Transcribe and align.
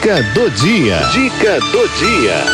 Dica 0.00 0.22
do 0.32 0.50
dia. 0.52 0.96
Dica 1.12 1.60
do 1.60 1.88
dia. 1.98 2.44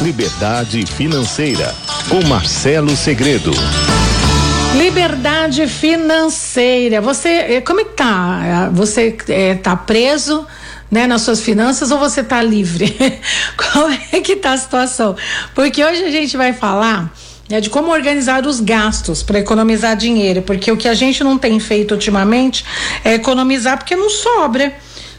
Liberdade 0.00 0.86
financeira 0.86 1.74
com 2.08 2.24
Marcelo 2.28 2.94
Segredo. 2.94 3.50
Liberdade 4.76 5.66
financeira. 5.66 7.00
Você, 7.00 7.28
eh, 7.28 7.60
como 7.62 7.80
é 7.80 7.84
que 7.84 7.94
tá? 7.96 8.70
Você 8.72 9.16
é, 9.28 9.56
tá 9.56 9.74
preso? 9.74 10.46
Né, 10.88 11.08
nas 11.08 11.22
suas 11.22 11.40
finanças 11.40 11.90
ou 11.90 11.98
você 11.98 12.22
tá 12.22 12.40
livre? 12.42 12.96
Como 13.56 13.96
é 14.12 14.20
que 14.20 14.34
tá 14.34 14.54
a 14.54 14.58
situação? 14.58 15.14
Porque 15.54 15.84
hoje 15.84 16.02
a 16.02 16.10
gente 16.10 16.36
vai 16.36 16.52
falar 16.52 17.12
né, 17.50 17.60
de 17.60 17.68
como 17.68 17.90
organizar 17.90 18.46
os 18.46 18.60
gastos 18.60 19.22
para 19.24 19.40
economizar 19.40 19.96
dinheiro, 19.96 20.40
porque 20.42 20.70
o 20.70 20.76
que 20.76 20.86
a 20.86 20.94
gente 20.94 21.24
não 21.24 21.36
tem 21.36 21.58
feito 21.58 21.92
ultimamente 21.92 22.64
é 23.04 23.14
economizar 23.14 23.76
porque 23.76 23.96
não 23.96 24.08
sobra, 24.08 24.72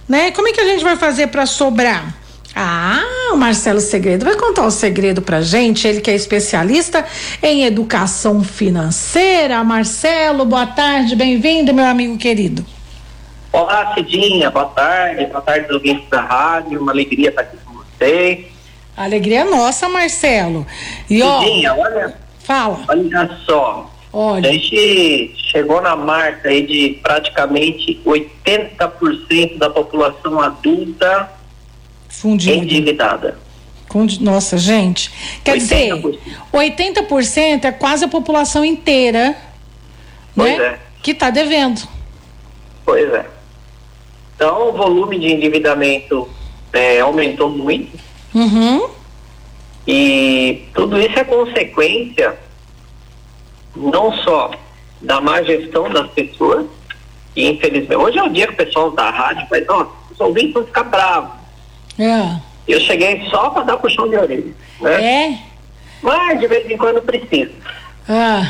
né? 0.07 0.31
Como 0.31 0.47
é 0.47 0.53
que 0.53 0.61
a 0.61 0.65
gente 0.65 0.83
vai 0.83 0.95
fazer 0.95 1.27
para 1.27 1.45
sobrar? 1.45 2.15
Ah, 2.55 3.31
o 3.33 3.37
Marcelo 3.37 3.79
Segredo 3.79 4.25
vai 4.25 4.35
contar 4.35 4.65
o 4.65 4.71
segredo 4.71 5.21
pra 5.21 5.41
gente, 5.41 5.87
ele 5.87 6.01
que 6.01 6.11
é 6.11 6.15
especialista 6.15 7.05
em 7.41 7.63
educação 7.63 8.43
financeira. 8.43 9.63
Marcelo, 9.63 10.45
boa 10.45 10.67
tarde, 10.67 11.15
bem-vindo, 11.15 11.73
meu 11.73 11.85
amigo 11.85 12.17
querido. 12.17 12.65
Olá, 13.53 13.93
Cidinha, 13.93 14.49
boa 14.49 14.65
tarde, 14.65 15.25
boa 15.25 15.41
tarde, 15.41 15.73
ouvintes 15.73 16.09
da 16.09 16.21
rádio, 16.21 16.81
uma 16.81 16.91
alegria 16.91 17.29
estar 17.29 17.41
aqui 17.41 17.57
com 17.65 17.73
vocês. 17.73 18.45
Alegria 18.95 19.45
nossa, 19.45 19.87
Marcelo. 19.87 20.65
E 21.09 21.21
ó, 21.21 21.39
Cidinha, 21.39 21.73
olha, 21.73 22.20
fala. 22.43 22.83
olha 22.87 23.37
só, 23.45 23.91
Olha. 24.13 24.49
a 24.49 24.53
gente 24.53 25.33
chegou 25.37 25.81
na 25.81 25.95
marca 25.95 26.49
aí 26.49 26.65
de 26.65 26.99
praticamente 27.01 27.99
80% 28.05 29.57
da 29.57 29.69
população 29.69 30.39
adulta 30.39 31.29
Fundido. 32.09 32.63
endividada. 32.63 33.37
Nossa, 34.21 34.57
gente. 34.57 35.11
Quer 35.43 35.57
80%. 35.57 35.59
dizer, 35.59 36.19
80% 36.53 37.65
é 37.65 37.71
quase 37.73 38.05
a 38.05 38.07
população 38.07 38.63
inteira, 38.63 39.35
Pois 40.33 40.57
né? 40.57 40.63
é. 40.65 40.79
Que 41.03 41.13
tá 41.13 41.29
devendo. 41.29 41.81
Pois 42.85 43.11
é. 43.13 43.25
Então, 44.35 44.69
o 44.69 44.71
volume 44.71 45.19
de 45.19 45.27
endividamento 45.33 46.29
é, 46.71 46.99
aumentou 47.01 47.49
muito 47.49 47.99
Uhum. 48.33 48.89
E 49.87 50.67
tudo 50.73 50.99
isso 50.99 51.17
é 51.17 51.23
consequência 51.23 52.37
não 53.75 54.13
só 54.13 54.51
da 55.01 55.19
má 55.19 55.41
gestão 55.41 55.89
das 55.89 56.09
pessoas, 56.11 56.65
e 57.35 57.47
infelizmente, 57.47 57.95
hoje 57.95 58.19
é 58.19 58.23
o 58.23 58.29
dia 58.29 58.47
que 58.47 58.53
o 58.53 58.57
pessoal 58.57 58.91
da 58.91 59.09
rádio 59.09 59.47
faz, 59.47 59.65
ó, 59.69 59.87
os 60.11 60.19
ouvintes 60.19 60.53
vão 60.53 60.65
ficar 60.65 60.83
bravos. 60.83 61.31
É. 61.97 62.39
Eu 62.67 62.79
cheguei 62.81 63.27
só 63.29 63.49
para 63.49 63.63
dar 63.63 63.77
puxão 63.77 64.07
de 64.07 64.15
orelha, 64.17 64.53
né? 64.79 65.03
É? 65.03 65.39
Mas 66.01 66.39
de 66.39 66.47
vez 66.47 66.69
em 66.69 66.77
quando 66.77 67.01
precisa. 67.01 67.51
Ah. 68.07 68.49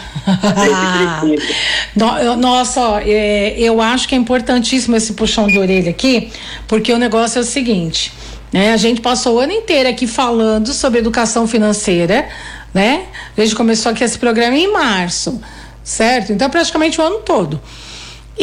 Nossa, 2.39 3.01
é, 3.03 3.59
eu 3.59 3.81
acho 3.81 4.07
que 4.07 4.15
é 4.15 4.17
importantíssimo 4.17 4.95
esse 4.95 5.13
puxão 5.13 5.47
de 5.47 5.59
orelha 5.59 5.91
aqui, 5.91 6.31
porque 6.67 6.91
o 6.91 6.97
negócio 6.97 7.39
é 7.39 7.41
o 7.41 7.45
seguinte, 7.45 8.11
né? 8.51 8.73
A 8.73 8.77
gente 8.77 9.01
passou 9.01 9.35
o 9.35 9.39
ano 9.39 9.51
inteiro 9.51 9.89
aqui 9.89 10.07
falando 10.07 10.73
sobre 10.73 10.99
educação 10.99 11.47
financeira, 11.47 12.27
né? 12.73 13.05
A 13.37 13.41
gente 13.41 13.55
começou 13.55 13.91
aqui 13.91 14.03
esse 14.03 14.17
programa 14.17 14.57
em 14.57 14.71
março, 14.71 15.41
certo? 15.83 16.33
Então 16.33 16.49
praticamente 16.49 16.99
o 16.99 17.03
ano 17.03 17.19
todo. 17.19 17.61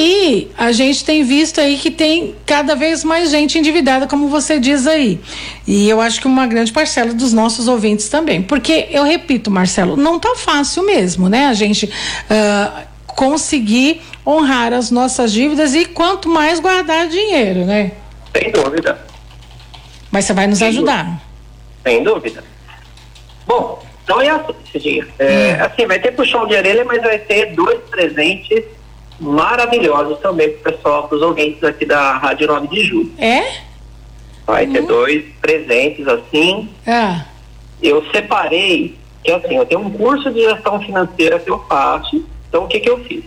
E 0.00 0.48
a 0.56 0.70
gente 0.70 1.04
tem 1.04 1.24
visto 1.24 1.60
aí 1.60 1.76
que 1.76 1.90
tem 1.90 2.36
cada 2.46 2.76
vez 2.76 3.02
mais 3.02 3.30
gente 3.30 3.58
endividada, 3.58 4.06
como 4.06 4.28
você 4.28 4.60
diz 4.60 4.86
aí. 4.86 5.18
E 5.66 5.88
eu 5.88 6.00
acho 6.00 6.20
que 6.20 6.26
uma 6.26 6.46
grande 6.46 6.72
parcela 6.72 7.12
dos 7.12 7.32
nossos 7.32 7.66
ouvintes 7.66 8.08
também. 8.08 8.40
Porque, 8.40 8.86
eu 8.90 9.02
repito, 9.02 9.50
Marcelo, 9.50 9.96
não 9.96 10.20
tá 10.20 10.34
fácil 10.36 10.84
mesmo, 10.84 11.28
né? 11.28 11.46
A 11.46 11.54
gente 11.54 11.90
ah, 12.30 12.84
conseguir 13.08 14.00
honrar 14.24 14.72
as 14.72 14.90
nossas 14.92 15.32
dívidas 15.32 15.74
e 15.74 15.84
quanto 15.86 16.28
mais 16.28 16.60
guardar 16.60 17.08
dinheiro, 17.08 17.64
né? 17.64 17.90
Sem 18.36 18.52
dúvida, 18.52 19.04
Mas 20.18 20.24
você 20.24 20.32
vai 20.32 20.48
nos 20.48 20.58
Sem 20.58 20.66
ajudar. 20.66 21.22
sem 21.84 22.02
dúvida. 22.02 22.42
Bom, 23.46 23.80
então 24.02 24.20
é 24.20 24.28
assim, 24.30 24.52
Cidinha. 24.72 25.06
É, 25.16 25.52
assim, 25.60 25.86
vai 25.86 26.00
ter 26.00 26.10
puxão 26.10 26.44
de 26.44 26.56
orelha, 26.56 26.84
mas 26.84 27.00
vai 27.00 27.20
ter 27.20 27.54
dois 27.54 27.78
presentes 27.88 28.64
maravilhosos 29.20 30.18
também 30.18 30.50
para 30.50 30.72
o 30.72 30.74
pessoal, 30.74 31.06
para 31.06 31.16
os 31.18 31.22
ouvintes 31.22 31.62
aqui 31.62 31.86
da 31.86 32.18
Rádio 32.18 32.48
9 32.48 32.66
de 32.66 32.84
Julho. 32.84 33.12
É? 33.16 33.58
Vai 34.44 34.66
ter 34.66 34.82
dois 34.82 35.24
presentes 35.40 36.08
assim. 36.08 36.68
Ah, 36.84 37.24
Eu 37.80 38.04
separei, 38.10 38.98
que 39.22 39.30
assim, 39.30 39.54
eu 39.54 39.66
tenho 39.66 39.82
um 39.82 39.90
curso 39.90 40.32
de 40.32 40.40
gestão 40.40 40.80
financeira 40.80 41.38
que 41.38 41.48
eu 41.48 41.64
faço. 41.68 42.24
Então 42.48 42.64
o 42.64 42.66
que 42.66 42.80
que 42.80 42.90
eu 42.90 43.04
fiz? 43.04 43.22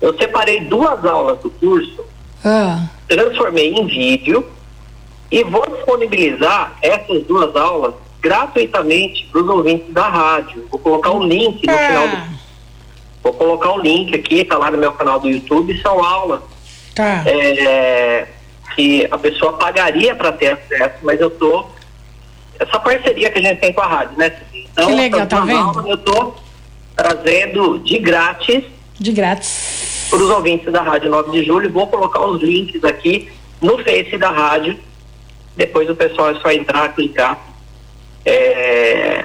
Eu 0.00 0.16
separei 0.16 0.60
duas 0.60 1.04
aulas 1.04 1.38
do 1.40 1.50
curso, 1.50 2.02
ah, 2.42 2.86
transformei 3.06 3.74
em 3.74 3.86
vídeo 3.86 4.55
e 5.30 5.42
vou 5.44 5.66
disponibilizar 5.68 6.76
essas 6.82 7.22
duas 7.24 7.54
aulas 7.56 7.94
gratuitamente 8.20 9.26
para 9.30 9.40
os 9.40 9.48
ouvintes 9.48 9.92
da 9.92 10.08
rádio. 10.08 10.66
Vou 10.70 10.80
colocar 10.80 11.10
o 11.10 11.22
link 11.24 11.66
no 11.66 11.72
final 11.78 12.08
do, 12.08 12.36
Vou 13.22 13.32
colocar 13.32 13.72
o 13.72 13.80
link 13.80 14.14
aqui, 14.14 14.44
tá 14.44 14.56
lá 14.56 14.70
no 14.70 14.78
meu 14.78 14.92
canal 14.92 15.18
do 15.18 15.28
YouTube, 15.28 15.76
são 15.82 16.02
aulas 16.02 16.40
tá. 16.94 17.24
é, 17.26 18.28
que 18.76 19.06
a 19.10 19.18
pessoa 19.18 19.54
pagaria 19.54 20.14
para 20.14 20.30
ter 20.30 20.52
acesso, 20.52 20.96
mas 21.02 21.20
eu 21.20 21.30
tô. 21.30 21.66
Essa 22.58 22.78
parceria 22.78 23.30
que 23.30 23.38
a 23.38 23.42
gente 23.42 23.58
tem 23.58 23.72
com 23.72 23.80
a 23.80 23.86
rádio, 23.86 24.16
né? 24.16 24.32
Então, 24.54 24.86
Que 24.86 24.94
legal, 24.94 25.26
tá 25.26 25.40
vendo? 25.40 25.58
aulas 25.58 25.86
Eu 25.86 25.98
tô 25.98 26.34
trazendo 26.94 27.78
de 27.80 27.98
grátis 27.98 28.64
De 28.98 29.12
grátis. 29.12 30.06
para 30.08 30.18
os 30.18 30.30
ouvintes 30.30 30.72
da 30.72 30.82
Rádio 30.82 31.10
9 31.10 31.32
de 31.32 31.44
Julho. 31.44 31.70
Vou 31.72 31.86
colocar 31.86 32.24
os 32.24 32.40
links 32.42 32.82
aqui 32.84 33.28
no 33.60 33.76
Face 33.78 34.16
da 34.16 34.30
rádio. 34.30 34.78
Depois 35.56 35.88
o 35.88 35.96
pessoal 35.96 36.30
é 36.30 36.34
só 36.40 36.50
entrar, 36.52 36.94
clicar 36.94 37.38
é, 38.24 39.24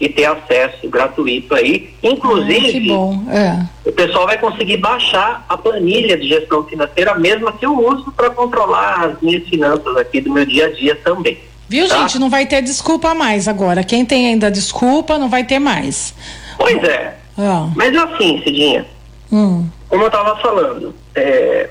e 0.00 0.08
ter 0.08 0.24
acesso 0.26 0.88
gratuito 0.88 1.54
aí. 1.54 1.94
Inclusive, 2.02 2.90
Ah. 3.28 3.66
É. 3.84 3.88
o 3.88 3.92
pessoal 3.92 4.26
vai 4.26 4.36
conseguir 4.38 4.76
baixar 4.78 5.44
a 5.48 5.56
planilha 5.56 6.16
de 6.16 6.28
gestão 6.28 6.64
financeira, 6.64 7.14
mesma 7.14 7.52
que 7.52 7.64
eu 7.64 7.78
uso 7.78 8.10
para 8.12 8.30
controlar 8.30 9.04
as 9.06 9.20
minhas 9.22 9.46
finanças 9.48 9.96
aqui 9.96 10.20
do 10.20 10.32
meu 10.32 10.44
dia 10.44 10.66
a 10.66 10.70
dia 10.72 10.94
também. 10.96 11.38
Viu, 11.68 11.88
Tá. 11.88 12.00
gente? 12.00 12.18
Não 12.18 12.28
vai 12.28 12.44
ter 12.46 12.60
desculpa 12.62 13.14
mais 13.14 13.48
agora. 13.48 13.82
Quem 13.84 14.04
tem 14.04 14.26
ainda 14.26 14.50
desculpa, 14.50 15.16
não 15.18 15.28
vai 15.30 15.44
ter 15.44 15.58
mais. 15.58 16.14
Pois 16.58 16.82
é. 16.84 17.16
Ah, 17.38 17.68
Mas 17.74 17.96
assim, 17.96 18.42
Cidinha, 18.44 18.84
hum, 19.32 19.66
como 19.88 20.02
eu 20.02 20.08
estava 20.08 20.36
falando, 20.36 20.94
é, 21.14 21.70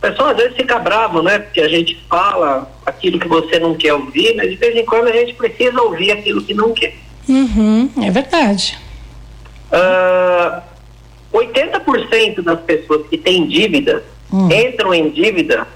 o 0.00 0.08
pessoal 0.08 0.30
às 0.30 0.36
vezes 0.38 0.56
fica 0.56 0.78
bravo, 0.78 1.22
né? 1.22 1.38
Porque 1.40 1.60
a 1.60 1.68
gente 1.68 1.94
fala 2.08 2.70
aquilo 2.86 3.18
que 3.20 3.28
você 3.28 3.58
não 3.58 3.74
quer 3.74 3.92
ouvir, 3.92 4.34
mas 4.34 4.48
de 4.48 4.56
vez 4.56 4.74
em 4.74 4.84
quando 4.86 5.08
a 5.08 5.12
gente 5.12 5.34
precisa 5.34 5.78
ouvir 5.82 6.10
aquilo 6.12 6.42
que 6.42 6.54
não 6.54 6.72
quer. 6.72 6.94
uhum, 7.28 7.90
é 8.02 8.10
verdade. 8.10 8.78
Ah, 9.70 10.62
80% 11.32 12.42
das 12.42 12.60
pessoas 12.60 13.06
que 13.08 13.18
têm 13.18 13.46
dívidas 13.46 14.02
Hum. 14.32 14.48
entram 14.50 14.94
em 14.94 15.10
dívida 15.10 15.66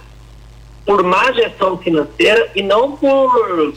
por 0.86 1.02
má 1.02 1.32
gestão 1.32 1.76
financeira 1.76 2.48
e 2.54 2.62
não 2.62 2.92
por 2.96 3.74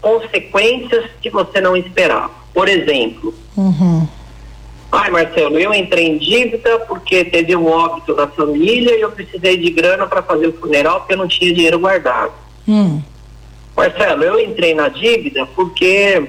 consequências 0.00 1.04
que 1.20 1.28
você 1.30 1.60
não 1.60 1.76
esperava. 1.76 2.30
Por 2.54 2.66
exemplo, 2.68 3.34
Uhum. 3.56 4.08
Ai 4.96 5.10
Marcelo, 5.10 5.58
eu 5.58 5.72
entrei 5.74 6.06
em 6.06 6.18
dívida 6.18 6.78
porque 6.80 7.24
teve 7.24 7.54
um 7.56 7.66
óbito 7.66 8.14
na 8.14 8.26
família 8.26 8.96
e 8.96 9.00
eu 9.00 9.10
precisei 9.12 9.56
de 9.56 9.70
grana 9.70 10.06
para 10.06 10.22
fazer 10.22 10.48
o 10.48 10.52
funeral 10.52 11.00
porque 11.00 11.14
eu 11.14 11.18
não 11.18 11.28
tinha 11.28 11.52
dinheiro 11.52 11.78
guardado. 11.78 12.32
Hum, 12.66 13.00
Marcelo, 13.76 14.24
eu 14.24 14.40
entrei 14.40 14.74
na 14.74 14.88
dívida 14.88 15.46
porque 15.54 16.28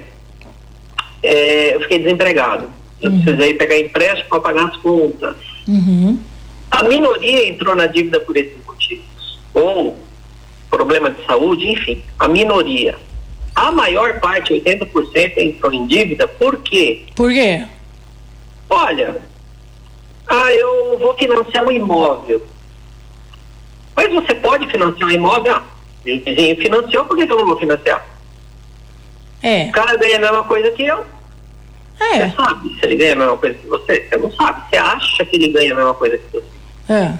é, 1.23 1.75
eu 1.75 1.81
fiquei 1.81 1.99
desempregado. 1.99 2.69
Eu 3.01 3.11
precisei 3.11 3.53
pegar 3.53 3.79
empréstimo 3.79 4.29
para 4.29 4.39
pagar 4.39 4.65
as 4.69 4.77
contas. 4.77 5.35
uhum, 5.67 6.19
A 6.71 6.83
minoria 6.83 7.47
entrou 7.47 7.75
na 7.75 7.85
dívida 7.85 8.19
por 8.19 8.35
esses 8.35 8.57
motivos. 8.65 9.39
Ou 9.53 9.97
problema 10.69 11.09
de 11.11 11.23
saúde, 11.25 11.69
enfim, 11.71 12.03
a 12.19 12.27
minoria. 12.27 12.95
A 13.55 13.71
maior 13.71 14.19
parte, 14.19 14.53
80%, 14.53 15.37
entrou 15.37 15.73
em 15.73 15.87
dívida 15.87 16.27
por 16.27 16.57
quê? 16.57 17.05
Por 17.15 17.31
quê? 17.31 17.65
Olha, 18.69 19.21
ah, 20.27 20.51
eu 20.53 20.97
vou 20.99 21.13
financiar 21.15 21.65
um 21.65 21.71
imóvel. 21.71 22.41
Mas 23.95 24.13
você 24.13 24.35
pode 24.35 24.67
financiar 24.67 25.09
um 25.09 25.13
imóvel? 25.13 25.55
Ah, 25.55 25.63
meu 26.05 26.19
vizinho 26.21 26.55
financiou, 26.57 27.05
por 27.05 27.17
que 27.17 27.23
eu 27.23 27.37
não 27.37 27.45
vou 27.45 27.57
financiar? 27.57 28.05
É, 29.41 29.65
O 29.65 29.71
cara 29.71 29.97
ganha 29.97 30.17
a 30.17 30.21
mesma 30.21 30.43
coisa 30.43 30.71
que 30.71 30.83
eu. 30.83 31.05
é, 31.99 32.27
Você 32.29 32.35
sabe 32.35 32.69
se 32.79 32.85
ele 32.85 32.95
ganha 32.95 33.13
a 33.13 33.15
mesma 33.17 33.37
coisa 33.37 33.55
que 33.57 33.67
você? 33.67 34.07
Você 34.09 34.17
não 34.17 34.31
sabe. 34.31 34.61
Você 34.69 34.77
acha 34.77 35.25
que 35.25 35.35
ele 35.35 35.47
ganha 35.49 35.73
a 35.73 35.75
mesma 35.75 35.93
coisa 35.93 36.17
que 36.17 36.31
você. 36.31 36.43
é. 36.89 37.13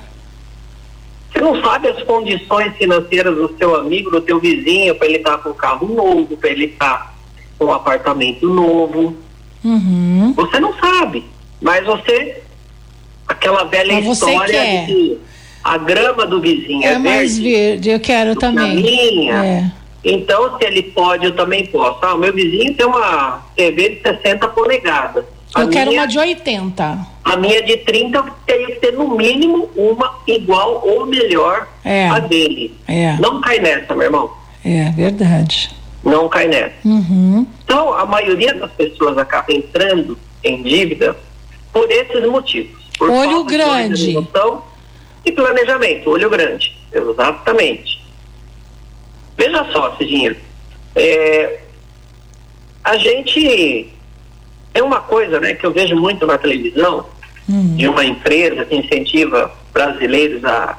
Você 1.32 1.42
não 1.42 1.62
sabe 1.62 1.90
as 1.90 2.02
condições 2.04 2.76
financeiras 2.78 3.36
do 3.36 3.56
seu 3.58 3.76
amigo, 3.76 4.10
do 4.10 4.22
teu 4.22 4.40
vizinho, 4.40 4.96
para 4.96 5.08
ele 5.08 5.18
estar 5.18 5.32
tá 5.32 5.38
com 5.38 5.50
um 5.50 5.54
carro 5.54 5.88
novo, 5.88 6.36
para 6.38 6.50
ele 6.50 6.66
estar 6.66 6.98
tá 6.98 7.14
com 7.60 7.66
um 7.66 7.74
apartamento 7.74 8.48
novo. 8.50 9.16
Uhum. 9.64 10.34
Você 10.36 10.60
não 10.60 10.74
sabe, 10.80 11.24
mas 11.62 11.86
você, 11.86 12.42
aquela 13.28 13.64
velha 13.66 13.96
mas 13.96 14.06
história 14.06 14.54
quer. 14.54 14.86
de 14.86 14.94
que 14.94 15.20
a 15.64 15.78
grama 15.78 16.26
do 16.26 16.40
vizinho 16.40 16.86
é, 16.86 16.94
é 16.94 16.98
mais 16.98 17.38
verde, 17.38 17.90
eu 17.90 18.00
quero 18.00 18.36
também. 18.36 18.76
Minha. 18.76 19.46
É. 19.46 19.72
Então, 20.04 20.58
se 20.58 20.66
ele 20.66 20.84
pode, 20.84 21.26
eu 21.26 21.36
também 21.36 21.66
posso. 21.66 22.00
Ah, 22.06 22.14
o 22.14 22.18
meu 22.18 22.32
vizinho 22.32 22.74
tem 22.74 22.86
uma 22.86 23.46
TV 23.56 23.90
de 23.90 24.02
60 24.02 24.48
polegadas. 24.50 25.26
A 25.54 25.62
eu 25.62 25.70
quero 25.70 25.90
minha, 25.90 26.02
uma 26.02 26.08
de 26.08 26.20
80. 26.20 27.08
A 27.24 27.38
minha 27.38 27.62
de 27.62 27.78
30 27.78 28.18
eu 28.18 28.26
teria 28.46 28.68
que 28.68 28.80
ter 28.80 28.94
no 28.94 29.16
mínimo 29.16 29.70
uma 29.76 30.20
igual 30.28 30.88
ou 30.88 31.06
melhor 31.06 31.68
é. 31.84 32.08
a 32.08 32.20
dele. 32.20 32.74
É. 32.88 33.18
Não 33.20 33.42
cai 33.42 33.60
nessa, 33.60 33.94
meu 33.94 34.06
irmão. 34.06 34.32
É, 34.64 34.92
verdade. 34.92 35.72
Não 36.04 36.30
cai 36.30 36.48
nessa. 36.48 36.76
Uhum. 36.86 37.46
Então, 37.64 37.94
a 37.94 38.06
maioria 38.06 38.54
das 38.54 38.72
pessoas 38.72 39.18
acaba 39.18 39.52
entrando 39.52 40.18
em 40.44 40.62
dívida 40.64 41.18
por 41.78 41.92
esses 41.92 42.26
motivos. 42.28 42.82
Por 42.98 43.10
Olho 43.12 43.44
grande. 43.44 44.18
e 45.24 45.32
planejamento. 45.32 46.10
Olho 46.10 46.30
grande. 46.30 46.76
Exatamente. 46.92 48.02
Veja 49.38 49.64
só, 49.72 49.96
Cidinha. 49.98 50.36
É, 50.96 51.60
a 52.84 52.98
gente. 52.98 53.90
É 54.74 54.82
uma 54.82 55.00
coisa 55.02 55.40
né, 55.40 55.54
que 55.54 55.66
eu 55.66 55.72
vejo 55.72 55.96
muito 55.96 56.26
na 56.26 56.38
televisão, 56.38 57.06
Hum. 57.50 57.76
de 57.78 57.88
uma 57.88 58.04
empresa 58.04 58.66
que 58.66 58.76
incentiva 58.76 59.50
brasileiros 59.72 60.44
a 60.44 60.78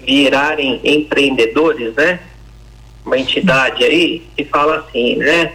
virarem 0.00 0.80
empreendedores, 0.82 1.94
né? 1.94 2.18
Uma 3.04 3.18
entidade 3.18 3.84
aí 3.84 4.22
que 4.34 4.44
fala 4.44 4.76
assim, 4.78 5.16
né? 5.16 5.52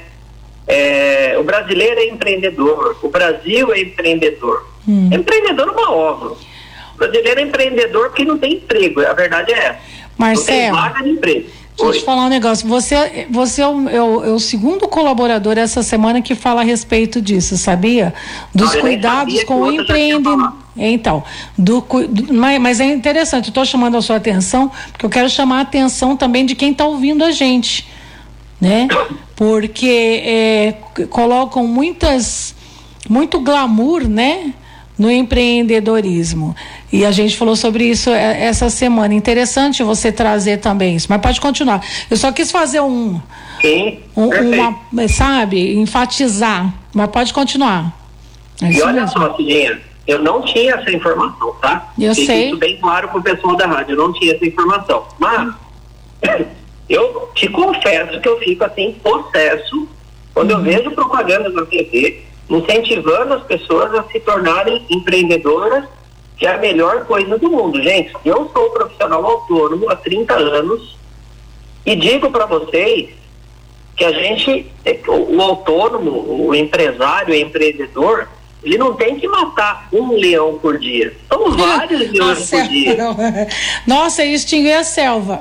É, 0.68 1.36
o 1.40 1.44
brasileiro 1.44 2.00
é 2.00 2.08
empreendedor, 2.10 2.98
o 3.02 3.10
Brasil 3.10 3.72
é 3.74 3.80
empreendedor. 3.82 4.68
Hum. 4.88 5.10
Empreendedor 5.12 5.68
é 5.70 5.72
uma 5.72 5.92
obra. 5.92 6.30
O 6.30 6.98
brasileiro 6.98 7.40
é 7.40 7.44
empreendedor 7.44 8.08
porque 8.10 8.26
não 8.26 8.38
tem 8.38 8.54
emprego, 8.56 9.02
a 9.06 9.14
verdade 9.14 9.54
é 9.54 9.58
essa. 9.58 9.80
Marcelo. 10.18 10.76
Não 10.76 10.84
tem 10.84 10.92
vaga 10.92 11.04
de 11.04 11.10
emprego. 11.12 11.50
Deixa 11.78 11.92
eu 11.96 12.00
te 12.00 12.06
falar 12.06 12.26
um 12.26 12.30
negócio. 12.30 12.68
Você, 12.68 13.28
você 13.30 13.62
é, 13.62 13.68
o, 13.68 13.88
é, 13.90 14.02
o, 14.02 14.26
é 14.26 14.30
o 14.32 14.40
segundo 14.40 14.88
colaborador 14.88 15.60
essa 15.60 15.84
semana 15.84 16.24
que 16.24 16.34
fala 16.34 16.62
a 16.62 16.64
respeito 16.64 17.22
disso, 17.22 17.56
sabia? 17.56 18.16
Dos 18.54 18.70
Não, 18.72 18.78
eu 18.80 18.84
nem 18.84 18.94
cuidados 18.94 19.44
com 19.44 19.62
o 19.62 19.72
empreendimento. 19.72 20.24
falado. 20.24 20.56
Então, 20.76 21.24
do, 21.56 21.82
do- 22.10 22.34
mas, 22.34 22.80
é 22.80 22.86
interessante, 22.86 23.50
estou 23.50 23.64
chamando 23.64 23.96
a 23.96 24.02
sua 24.02 24.16
atenção, 24.16 24.72
porque 24.92 25.06
eu 25.06 25.10
quero 25.10 25.30
chamar 25.30 25.60
a 25.60 25.62
atenção 25.62 26.18
também 26.18 26.48
de 26.48 26.56
quem 26.56 26.72
está 26.72 26.84
ouvindo 26.84 27.24
a 27.24 27.30
gente. 27.30 27.88
Né? 28.60 28.88
Porque 29.38 30.22
é, 30.26 30.74
colocam 31.12 31.66
muitas, 31.68 32.56
muito 33.08 33.40
glamour, 33.40 34.08
né? 34.08 34.54
No 34.98 35.12
empreendedorismo. 35.12 36.56
E 36.92 37.06
a 37.06 37.12
gente 37.12 37.38
falou 37.38 37.56
sobre 37.56 37.84
isso 37.86 38.10
é, 38.10 38.44
essa 38.46 38.68
semana. 38.68 39.14
Interessante 39.14 39.84
você 39.84 40.12
trazer 40.12 40.58
também 40.58 40.96
isso. 40.96 41.06
Mas 41.08 41.22
pode 41.22 41.40
continuar. 41.40 41.86
Eu 42.10 42.18
só 42.18 42.32
quis 42.32 42.52
fazer 42.52 42.82
um, 42.82 43.22
Sim, 43.62 44.00
um 44.16 44.28
uma, 44.30 45.08
sabe, 45.08 45.78
enfatizar. 45.78 46.74
Mas 46.92 47.08
pode 47.12 47.32
continuar. 47.32 47.96
É 48.60 48.72
E 48.72 48.82
olha 48.82 49.02
mesmo. 49.02 49.10
só, 49.20 49.36
Cidinha, 49.36 49.80
eu 50.08 50.18
não 50.24 50.42
tinha 50.42 50.74
essa 50.74 50.90
informação, 50.90 51.54
tá? 51.62 51.94
Eu 52.00 52.16
Fique 52.16 52.26
sei. 52.26 52.48
Isso 52.48 52.58
bem 52.58 52.78
claro 52.78 53.10
pro 53.10 53.22
pessoal 53.22 53.56
da 53.56 53.68
rádio, 53.68 53.94
eu 53.94 53.98
não 53.98 54.12
tinha 54.14 54.34
essa 54.34 54.46
informação. 54.48 55.06
Mas 55.20 55.54
eu 56.90 57.30
te 57.36 57.50
confesso 57.50 58.20
que 58.20 58.30
eu 58.30 58.40
fico 58.40 58.64
assim, 58.64 58.94
possesso, 59.04 59.88
quando 60.34 60.52
Uhum. 60.52 60.58
eu 60.60 60.64
vejo 60.64 60.92
propaganda 60.92 61.50
na 61.50 61.66
TV, 61.66 62.22
incentivando 62.50 63.34
as 63.34 63.44
pessoas 63.44 63.94
a 63.94 64.04
se 64.04 64.20
tornarem 64.20 64.86
empreendedoras, 64.90 65.84
que 66.38 66.46
é 66.46 66.54
a 66.54 66.58
melhor 66.58 67.06
coisa 67.06 67.38
do 67.38 67.50
mundo. 67.50 67.82
Gente, 67.82 68.14
eu 68.24 68.50
sou 68.54 68.70
profissional 68.70 69.26
autônomo 69.26 69.90
há 69.90 69.96
30 69.96 70.34
anos 70.36 70.96
e 71.86 71.96
digo 71.96 72.30
para 72.30 72.46
vocês 72.46 73.10
que 73.96 74.06
a 74.06 74.12
gente, 74.12 74.72
o, 75.08 75.38
o 75.38 75.42
autônomo, 75.42 76.48
o 76.48 76.54
empresário, 76.54 77.34
o 77.34 77.38
empreendedor, 77.38 78.28
ele 78.64 78.78
não 78.78 78.94
tem 78.94 79.20
que 79.20 79.28
matar 79.28 79.88
um 79.94 80.12
leão 80.14 80.58
por 80.60 80.78
dia. 80.80 81.16
São 81.30 81.52
vários 81.56 82.12
leões 82.12 82.50
por 82.50 82.64
dia. 82.64 82.98
Nossa, 83.86 84.24
e 84.24 84.34
extinguir 84.34 84.74
a 84.74 84.84
selva. 84.84 85.40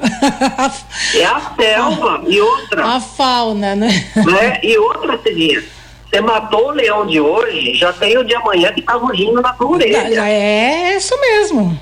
É 1.14 1.24
a 1.24 1.40
selva. 1.56 2.22
E 2.28 2.40
outra, 2.40 2.84
a 2.84 3.00
fauna, 3.00 3.74
né? 3.74 3.88
né? 4.16 4.60
E 4.62 4.76
outra, 4.78 5.18
Cidinha, 5.22 5.62
você 6.10 6.20
matou 6.20 6.68
o 6.68 6.70
leão 6.70 7.06
de 7.06 7.20
hoje, 7.20 7.74
já 7.74 7.92
tem 7.92 8.16
o 8.18 8.24
de 8.24 8.34
amanhã 8.34 8.72
que 8.72 8.82
tá 8.82 8.94
rugindo 8.94 9.40
na 9.40 9.52
tua 9.52 9.70
orelha. 9.72 10.28
É 10.28 10.96
isso 10.96 11.18
mesmo. 11.20 11.78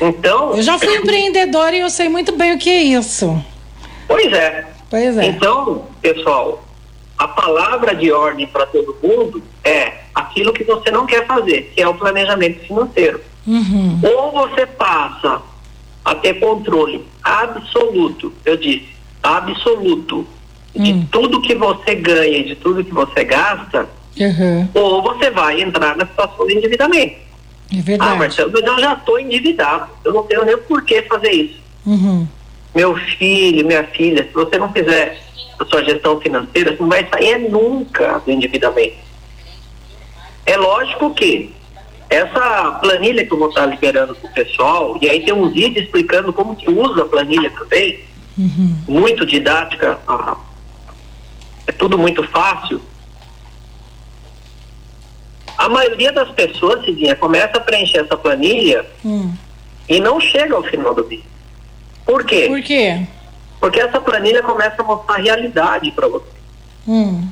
Então, 0.00 0.56
Eu 0.56 0.62
já 0.62 0.78
fui 0.78 0.96
empreendedora 0.96 1.76
e 1.76 1.80
eu 1.80 1.90
sei 1.90 2.08
muito 2.08 2.32
bem 2.32 2.54
o 2.54 2.58
que 2.58 2.70
é 2.70 2.82
isso. 2.82 3.42
pois 4.06 4.32
é. 4.32 4.64
Pois 4.88 5.16
é. 5.18 5.26
Então, 5.26 5.84
pessoal, 6.02 6.64
a 7.20 7.28
palavra 7.28 7.94
de 7.94 8.10
ordem 8.10 8.46
para 8.46 8.64
todo 8.64 8.96
mundo 9.02 9.42
é 9.62 9.92
aquilo 10.14 10.54
que 10.54 10.64
você 10.64 10.90
não 10.90 11.04
quer 11.04 11.26
fazer, 11.26 11.70
que 11.74 11.82
é 11.82 11.86
o 11.86 11.92
planejamento 11.92 12.60
financeiro. 12.66 13.20
Uhum. 13.46 14.00
Ou 14.02 14.32
você 14.32 14.64
passa 14.64 15.42
a 16.02 16.14
ter 16.14 16.40
controle 16.40 17.04
absoluto, 17.22 18.32
eu 18.42 18.56
disse, 18.56 18.88
absoluto, 19.22 20.26
de 20.74 20.92
Hum. 20.94 21.06
tudo 21.12 21.42
que 21.42 21.54
você 21.54 21.94
ganha 21.94 22.38
e 22.38 22.44
de 22.44 22.54
tudo 22.56 22.82
que 22.82 22.92
você 22.94 23.22
gasta, 23.22 23.86
Uhum. 24.18 24.68
ou 24.72 25.02
você 25.02 25.30
vai 25.30 25.60
entrar 25.60 25.94
na 25.98 26.06
situação 26.06 26.46
de 26.46 26.54
endividamento. 26.56 27.16
É 27.72 27.78
Ah, 27.78 27.82
verdade. 27.82 28.18
Marcelo, 28.18 28.50
mas 28.54 28.62
eu 28.66 28.78
já 28.78 28.94
estou 28.94 29.20
endividado, 29.20 29.90
eu 30.06 30.14
não 30.14 30.22
tenho 30.22 30.44
nem 30.46 30.56
por 30.56 30.82
que 30.86 31.02
fazer 31.02 31.32
isso. 31.32 31.60
Uhum. 31.84 32.26
Meu 32.74 32.96
filho, 32.96 33.66
minha 33.66 33.84
filha, 33.84 34.22
se 34.24 34.32
você 34.32 34.58
não 34.58 34.72
fizer 34.72 35.20
a 35.58 35.64
sua 35.64 35.82
gestão 35.84 36.20
financeira, 36.20 36.70
você 36.72 36.80
não 36.82 36.88
vai 36.88 37.06
sair 37.08 37.38
nunca 37.50 38.18
do 38.20 38.30
endividamento. 38.30 38.96
É 40.46 40.56
lógico 40.56 41.12
que 41.14 41.52
essa 42.08 42.78
planilha 42.80 43.24
que 43.26 43.32
eu 43.32 43.38
vou 43.38 43.48
estar 43.48 43.66
liberando 43.66 44.14
para 44.14 44.30
o 44.30 44.34
pessoal, 44.34 44.98
e 45.00 45.08
aí 45.08 45.24
tem 45.24 45.34
um 45.34 45.50
vídeo 45.50 45.82
explicando 45.82 46.32
como 46.32 46.56
que 46.56 46.70
usa 46.70 47.02
a 47.02 47.06
planilha 47.06 47.50
também, 47.50 48.00
muito 48.88 49.26
didática, 49.26 49.98
é 51.66 51.72
tudo 51.72 51.98
muito 51.98 52.22
fácil. 52.28 52.80
A 55.58 55.68
maioria 55.68 56.10
das 56.10 56.30
pessoas, 56.30 56.84
Cidinha, 56.84 57.14
começa 57.14 57.58
a 57.58 57.60
preencher 57.60 57.98
essa 57.98 58.16
planilha 58.16 58.86
Hum. 59.04 59.34
e 59.88 60.00
não 60.00 60.18
chega 60.18 60.54
ao 60.56 60.62
final 60.62 60.94
do 60.94 61.06
mês. 61.06 61.20
Por 62.10 62.24
quê? 62.24 62.46
Por 62.48 62.60
quê? 62.60 63.06
Porque 63.60 63.78
essa 63.80 64.00
planilha 64.00 64.42
começa 64.42 64.82
a 64.82 64.84
mostrar 64.84 65.14
a 65.14 65.18
realidade 65.18 65.92
para 65.92 66.08
você. 66.08 66.26
Hum. 66.88 67.28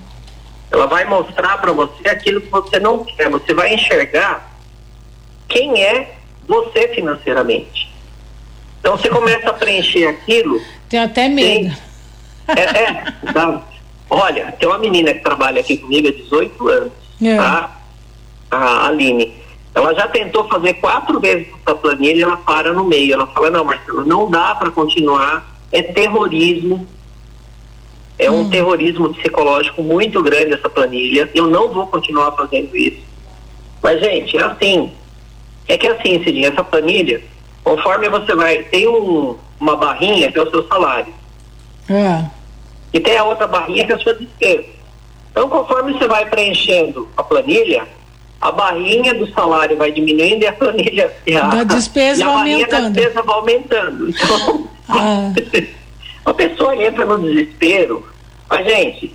Ela 0.70 0.86
vai 0.86 1.04
mostrar 1.04 1.58
para 1.58 1.72
você 1.72 2.08
aquilo 2.08 2.40
que 2.40 2.48
você 2.48 2.78
não 2.78 3.04
quer. 3.04 3.28
Você 3.28 3.52
vai 3.54 3.74
enxergar 3.74 4.56
quem 5.48 5.82
é 5.82 6.14
você 6.46 6.88
financeiramente. 6.94 7.90
Então 8.78 8.96
você 8.96 9.08
começa 9.08 9.50
a 9.50 9.54
preencher 9.54 10.06
aquilo. 10.06 10.60
Tenho 10.88 11.04
até 11.04 11.28
medo. 11.28 11.74
É, 12.46 12.60
é, 12.62 13.04
tá? 13.32 13.62
Olha, 14.08 14.52
tem 14.52 14.68
uma 14.68 14.78
menina 14.78 15.12
que 15.12 15.20
trabalha 15.20 15.60
aqui 15.60 15.76
comigo 15.76 16.08
há 16.08 16.12
18 16.12 16.68
anos, 16.68 16.92
É. 17.20 17.36
tá? 17.36 17.78
A 18.50 18.86
Aline. 18.86 19.34
Ela 19.78 19.94
já 19.94 20.08
tentou 20.08 20.48
fazer 20.48 20.74
quatro 20.74 21.20
vezes 21.20 21.46
essa 21.64 21.72
planilha 21.72 22.18
e 22.18 22.22
ela 22.22 22.36
para 22.38 22.72
no 22.72 22.84
meio. 22.84 23.14
Ela 23.14 23.28
fala, 23.28 23.48
não, 23.48 23.64
Marcelo, 23.64 24.04
não 24.04 24.28
dá 24.28 24.52
para 24.56 24.72
continuar. 24.72 25.56
É 25.70 25.80
terrorismo. 25.80 26.84
É 28.18 28.28
um 28.28 28.50
terrorismo 28.50 29.14
psicológico 29.14 29.80
muito 29.80 30.20
grande 30.20 30.54
essa 30.54 30.68
planilha. 30.68 31.30
Eu 31.32 31.46
não 31.46 31.72
vou 31.72 31.86
continuar 31.86 32.32
fazendo 32.32 32.76
isso. 32.76 33.00
Mas, 33.80 34.00
gente, 34.00 34.36
é 34.36 34.42
assim. 34.42 34.92
É 35.68 35.78
que 35.78 35.86
é 35.86 35.92
assim, 35.92 36.24
Cidinha, 36.24 36.48
essa 36.48 36.64
planilha, 36.64 37.22
conforme 37.62 38.08
você 38.08 38.34
vai, 38.34 38.64
tem 38.64 38.88
um, 38.88 39.36
uma 39.60 39.76
barrinha 39.76 40.32
que 40.32 40.38
é 40.40 40.42
o 40.42 40.50
seu 40.50 40.66
salário. 40.66 41.14
Ah. 41.88 42.28
E 42.92 42.98
tem 42.98 43.16
a 43.16 43.22
outra 43.22 43.46
barrinha 43.46 43.86
que 43.86 43.92
é 43.92 43.94
a 43.94 43.98
sua 43.98 44.14
despesa. 44.14 44.64
Então, 45.30 45.48
conforme 45.48 45.92
você 45.92 46.08
vai 46.08 46.28
preenchendo 46.28 47.08
a 47.16 47.22
planilha, 47.22 47.86
a 48.40 48.52
barrinha 48.52 49.14
do 49.14 49.30
salário 49.32 49.76
vai 49.76 49.90
diminuindo 49.92 50.42
e 50.44 50.46
a 50.46 50.52
planilha. 50.52 51.12
e 51.26 51.34
a- 51.36 51.46
Da 51.48 51.64
despesa 51.64 52.20
e 52.20 52.22
a 52.22 52.26
vai 52.26 52.52
aumentando. 52.52 52.82
Da 52.82 52.88
despesa 52.90 53.22
vai 53.22 53.34
aumentando. 53.36 54.08
Então, 54.10 54.68
Ah. 54.88 55.32
a 56.24 56.34
pessoa 56.34 56.76
entra 56.76 57.04
no 57.04 57.18
desespero. 57.20 58.06
Mas, 58.48 58.66
gente, 58.66 59.14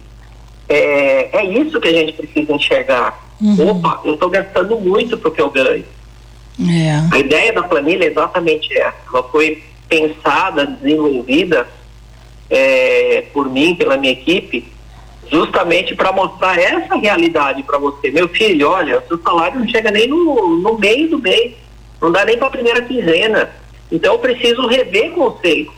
é, 0.70 1.39
é 1.39 1.46
isso 1.46 1.80
que 1.80 1.88
a 1.88 1.94
gente 1.94 2.13
precisa 2.13 2.51
enxergar. 2.53 3.20
Uhum. 3.42 3.70
Opa, 3.72 4.01
eu 4.06 4.13
estou 4.13 4.30
gastando 4.30 4.77
muito 4.80 5.18
porque 5.18 5.42
eu 5.42 5.50
ganho. 5.50 5.86
É. 6.60 7.15
A 7.15 7.20
ideia 7.20 7.51
da 7.51 7.63
planilha 7.63 8.03
é 8.06 8.08
exatamente 8.08 8.72
essa. 8.77 8.96
Ela 9.12 9.24
foi 9.24 9.63
pensada, 9.89 10.65
desenvolvida 10.68 11.68
é, 12.50 13.25
por 13.34 13.50
mim, 13.50 13.75
pela 13.75 13.98
minha 13.98 14.13
equipe, 14.13 14.68
justamente 15.34 15.96
para 15.96 16.12
mostrar 16.12 16.60
essa 16.60 16.96
realidade 16.96 17.63
para 17.63 17.80
você. 17.80 18.12
Meu 18.12 18.30
filho, 18.30 18.70
olha, 18.70 19.04
seu 19.08 19.20
salário 19.20 19.60
não 19.60 19.68
chega 19.68 19.90
nem 19.90 20.08
no, 20.08 20.60
no 20.60 20.78
meio 20.78 21.10
do 21.10 21.18
mês, 21.18 21.54
não 22.00 22.12
dá 22.12 22.24
nem 22.24 22.38
para 22.38 22.48
a 22.48 22.52
primeira 22.52 22.82
quinzena. 22.84 23.50
Então 23.92 24.13
eu 24.13 24.20
preciso 24.20 24.68
rever 24.68 25.12
conceitos. 25.12 25.74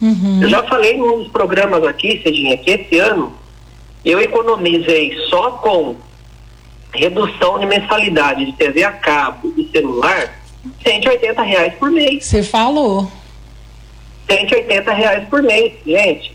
Uhum. 0.00 0.40
Eu 0.42 0.48
já 0.48 0.62
falei 0.62 0.94
em 0.94 1.02
um 1.02 1.18
dos 1.18 1.28
programas 1.28 1.84
aqui, 1.84 2.22
Cidinha, 2.22 2.56
que 2.56 2.70
esse 2.70 2.98
ano 2.98 3.34
eu 4.02 4.20
economizei 4.20 5.14
só 5.28 5.50
com 5.50 5.96
redução 6.92 7.58
de 7.58 7.66
mensalidade 7.66 8.46
de 8.46 8.52
TV 8.52 8.84
a 8.84 8.92
cabo 8.92 9.52
e 9.56 9.68
celular 9.70 10.32
180 10.82 11.42
reais 11.42 11.74
por 11.74 11.90
mês. 11.90 12.24
Você 12.24 12.42
falou. 12.42 13.10
180 14.30 14.92
reais 14.92 15.28
por 15.28 15.42
mês, 15.42 15.74
gente. 15.84 16.34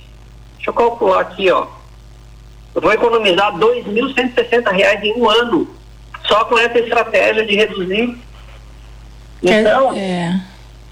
Deixa 0.55 0.69
eu 0.69 0.73
calcular 0.73 1.21
aqui, 1.21 1.49
ó. 1.49 1.78
Eu 2.73 2.81
vou 2.81 2.91
economizar 2.93 3.53
2.160 3.57 4.71
reais 4.71 5.03
em 5.03 5.13
um 5.13 5.29
ano, 5.29 5.67
só 6.27 6.45
com 6.45 6.57
essa 6.57 6.79
estratégia 6.79 7.45
de 7.45 7.55
reduzir. 7.55 8.17
Então, 9.41 9.93
é. 9.95 10.39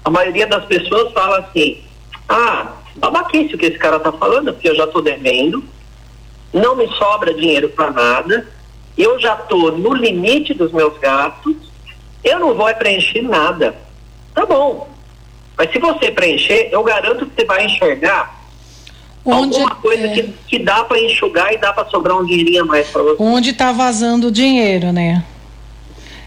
a 0.04 0.10
maioria 0.10 0.46
das 0.46 0.64
pessoas 0.64 1.12
fala 1.12 1.38
assim, 1.38 1.82
ah, 2.28 2.72
babaquice 2.96 3.54
o 3.54 3.58
que 3.58 3.66
esse 3.66 3.78
cara 3.78 4.00
tá 4.00 4.10
falando, 4.10 4.52
porque 4.52 4.68
eu 4.68 4.74
já 4.74 4.86
tô 4.86 5.00
devendo, 5.00 5.64
não 6.52 6.76
me 6.76 6.88
sobra 6.96 7.34
dinheiro 7.34 7.68
para 7.68 7.90
nada, 7.90 8.46
eu 8.96 9.18
já 9.20 9.36
tô 9.36 9.70
no 9.70 9.94
limite 9.94 10.54
dos 10.54 10.72
meus 10.72 10.98
gastos, 10.98 11.56
eu 12.24 12.40
não 12.40 12.54
vou 12.54 12.72
preencher 12.74 13.22
nada. 13.22 13.76
Tá 14.34 14.44
bom. 14.44 14.88
Mas 15.56 15.70
se 15.72 15.78
você 15.78 16.10
preencher, 16.10 16.68
eu 16.72 16.82
garanto 16.82 17.26
que 17.26 17.34
você 17.34 17.44
vai 17.44 17.64
enxergar 17.64 18.37
Onde, 19.30 19.60
alguma 19.60 19.74
coisa 19.76 20.06
é... 20.06 20.08
que, 20.08 20.34
que 20.46 20.58
dá 20.58 20.84
para 20.84 20.98
enxugar 20.98 21.52
e 21.52 21.58
dá 21.58 21.72
para 21.72 21.88
sobrar 21.90 22.16
um 22.16 22.24
dinheirinho 22.24 22.62
a 22.62 22.66
mais 22.66 22.88
para 22.88 23.02
você. 23.02 23.22
Onde 23.22 23.50
está 23.50 23.72
vazando 23.72 24.28
o 24.28 24.30
dinheiro, 24.30 24.90
né? 24.90 25.22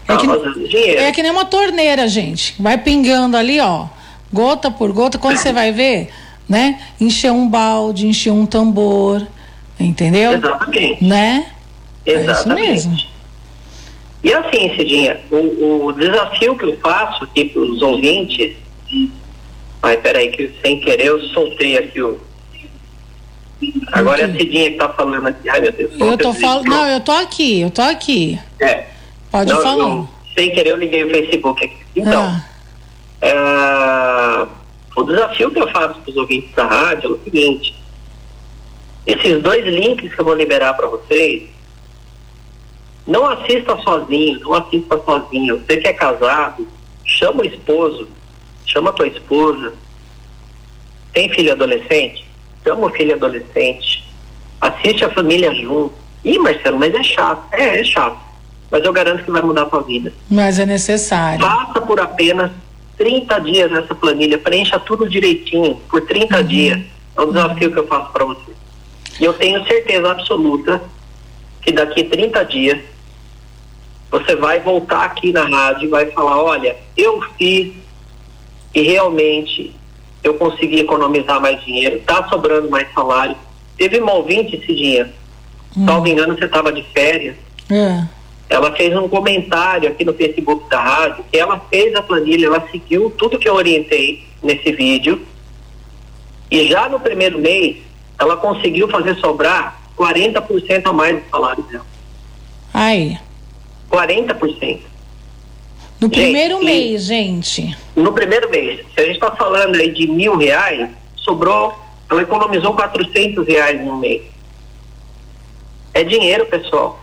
É, 0.04 0.06
tá 0.06 0.16
que, 0.16 0.26
vazando 0.26 0.68
dinheiro. 0.68 1.00
é 1.00 1.10
que 1.10 1.22
nem 1.22 1.32
uma 1.32 1.44
torneira, 1.44 2.06
gente. 2.06 2.54
Vai 2.60 2.78
pingando 2.78 3.36
ali, 3.36 3.60
ó, 3.60 3.86
gota 4.32 4.70
por 4.70 4.92
gota. 4.92 5.18
Quando 5.18 5.36
você 5.36 5.52
vai 5.52 5.72
ver, 5.72 6.10
né? 6.48 6.80
Encher 7.00 7.32
um 7.32 7.48
balde, 7.48 8.06
encher 8.06 8.32
um 8.32 8.46
tambor, 8.46 9.26
entendeu? 9.80 10.34
Exatamente. 10.34 11.04
Né? 11.04 11.46
Exatamente. 12.06 12.68
É 12.68 12.74
isso 12.74 12.88
mesmo. 12.88 13.12
E 14.22 14.32
assim, 14.32 14.76
Cidinha, 14.76 15.20
o, 15.28 15.86
o 15.86 15.92
desafio 15.92 16.56
que 16.56 16.64
eu 16.64 16.78
faço 16.80 17.24
aqui 17.24 17.46
para 17.46 17.62
os 17.62 17.82
ouvintes. 17.82 18.54
Ai, 19.82 19.96
peraí, 19.96 20.30
que 20.30 20.52
sem 20.62 20.78
querer 20.78 21.06
eu 21.06 21.20
soltei 21.30 21.76
aqui 21.76 22.00
o 22.00 22.20
Agora 23.92 24.22
é 24.22 24.24
a 24.24 24.32
Cidinha 24.32 24.70
que 24.70 24.76
tá 24.78 24.88
falando 24.88 25.26
aqui. 25.26 25.48
Ai, 25.48 25.60
meu 25.60 25.72
Deus. 25.72 25.92
Eu 25.98 26.18
tô 26.18 26.32
falando. 26.32 26.66
Não, 26.66 26.88
eu 26.88 27.00
tô 27.00 27.12
aqui, 27.12 27.60
eu 27.60 27.70
tô 27.70 27.82
aqui. 27.82 28.38
É. 28.60 28.86
Pode 29.30 29.52
não, 29.52 29.62
falar. 29.62 29.76
Não, 29.76 30.08
sem 30.34 30.50
querer 30.52 30.70
eu 30.70 30.76
liguei 30.76 31.04
o 31.04 31.10
Facebook 31.10 31.64
aqui. 31.64 31.76
Então, 31.96 32.22
ah. 32.22 32.44
é, 33.20 34.46
o 34.96 35.02
desafio 35.04 35.50
que 35.50 35.60
eu 35.60 35.68
faço 35.68 36.00
para 36.00 36.10
os 36.10 36.16
ouvintes 36.16 36.54
da 36.54 36.66
rádio 36.66 37.10
é 37.10 37.12
o 37.12 37.24
seguinte: 37.24 37.74
esses 39.06 39.42
dois 39.42 39.64
links 39.64 40.14
que 40.14 40.20
eu 40.20 40.24
vou 40.24 40.34
liberar 40.34 40.74
para 40.74 40.86
vocês, 40.86 41.44
não 43.06 43.26
assista 43.26 43.76
sozinho, 43.78 44.40
não 44.40 44.54
assista 44.54 44.98
sozinho. 45.04 45.58
Você 45.58 45.76
que 45.78 45.88
é 45.88 45.92
casado, 45.92 46.66
chama 47.04 47.42
o 47.42 47.46
esposo, 47.46 48.08
chama 48.64 48.90
a 48.90 48.92
tua 48.92 49.08
esposa. 49.08 49.74
Tem 51.12 51.28
filho 51.28 51.52
adolescente? 51.52 52.24
Chama 52.64 52.86
o 52.86 52.90
filho 52.90 53.14
adolescente, 53.14 54.04
assiste 54.60 55.04
a 55.04 55.10
família 55.10 55.54
junto. 55.54 55.92
Ih, 56.24 56.38
Marcelo, 56.38 56.78
mas 56.78 56.94
é 56.94 57.02
chato. 57.02 57.42
É, 57.52 57.80
é 57.80 57.84
chato. 57.84 58.18
Mas 58.70 58.84
eu 58.84 58.92
garanto 58.92 59.24
que 59.24 59.30
vai 59.30 59.42
mudar 59.42 59.64
a 59.64 59.70
sua 59.70 59.82
vida. 59.82 60.12
Mas 60.30 60.58
é 60.58 60.64
necessário. 60.64 61.44
Passa 61.44 61.80
por 61.80 62.00
apenas 62.00 62.50
30 62.96 63.38
dias 63.40 63.70
nessa 63.70 63.94
planilha, 63.94 64.38
preencha 64.38 64.78
tudo 64.78 65.08
direitinho, 65.08 65.80
por 65.90 66.02
30 66.02 66.36
uhum. 66.36 66.44
dias. 66.44 66.80
É 67.16 67.20
o 67.20 67.26
desafio 67.26 67.68
uhum. 67.68 67.74
que 67.74 67.80
eu 67.80 67.86
faço 67.86 68.12
para 68.12 68.24
você. 68.24 68.52
E 69.20 69.24
eu 69.24 69.34
tenho 69.34 69.64
certeza 69.66 70.10
absoluta 70.10 70.80
que 71.60 71.72
daqui 71.72 72.04
30 72.04 72.44
dias 72.44 72.78
você 74.10 74.36
vai 74.36 74.60
voltar 74.60 75.04
aqui 75.04 75.32
na 75.32 75.44
rádio 75.44 75.86
e 75.86 75.90
vai 75.90 76.06
falar, 76.10 76.42
olha, 76.42 76.76
eu 76.96 77.20
fiz 77.38 77.72
e 78.74 78.82
realmente 78.82 79.74
eu 80.22 80.34
consegui 80.34 80.80
economizar 80.80 81.40
mais 81.40 81.62
dinheiro, 81.64 81.96
está 81.96 82.28
sobrando 82.28 82.70
mais 82.70 82.92
salário. 82.92 83.36
Teve 83.76 84.00
uma 84.00 84.12
ouvinte 84.12 84.56
esse 84.56 84.74
dia, 84.74 85.12
hum. 85.76 85.84
salvo 85.84 86.06
engano, 86.06 86.36
você 86.36 86.44
estava 86.44 86.72
de 86.72 86.82
férias. 86.92 87.36
É. 87.70 88.04
Ela 88.48 88.70
fez 88.76 88.94
um 88.96 89.08
comentário 89.08 89.88
aqui 89.88 90.04
no 90.04 90.12
Facebook 90.12 90.68
da 90.68 90.80
rádio, 90.80 91.24
que 91.30 91.38
ela 91.38 91.58
fez 91.70 91.94
a 91.94 92.02
planilha, 92.02 92.46
ela 92.46 92.68
seguiu 92.70 93.10
tudo 93.16 93.38
que 93.38 93.48
eu 93.48 93.54
orientei 93.54 94.24
nesse 94.42 94.70
vídeo. 94.72 95.22
E 96.50 96.68
já 96.68 96.88
no 96.88 97.00
primeiro 97.00 97.38
mês, 97.38 97.78
ela 98.18 98.36
conseguiu 98.36 98.88
fazer 98.88 99.16
sobrar 99.16 99.80
40% 99.96 100.82
a 100.84 100.92
mais 100.92 101.16
do 101.16 101.30
salário 101.30 101.62
dela. 101.64 101.86
Aí. 102.74 103.18
40%. 103.90 104.91
No 106.02 106.10
primeiro 106.10 106.56
gente, 106.56 106.64
mês, 106.64 107.04
gente. 107.04 107.78
No 107.94 108.12
primeiro 108.12 108.50
mês. 108.50 108.84
Se 108.92 109.00
a 109.00 109.04
gente 109.04 109.14
está 109.14 109.30
falando 109.30 109.76
aí 109.76 109.92
de 109.92 110.08
mil 110.08 110.36
reais, 110.36 110.90
sobrou, 111.14 111.78
ela 112.10 112.22
economizou 112.22 112.74
400 112.74 113.46
reais 113.46 113.80
no 113.80 113.98
mês. 113.98 114.22
É 115.94 116.02
dinheiro, 116.02 116.44
pessoal. 116.46 116.98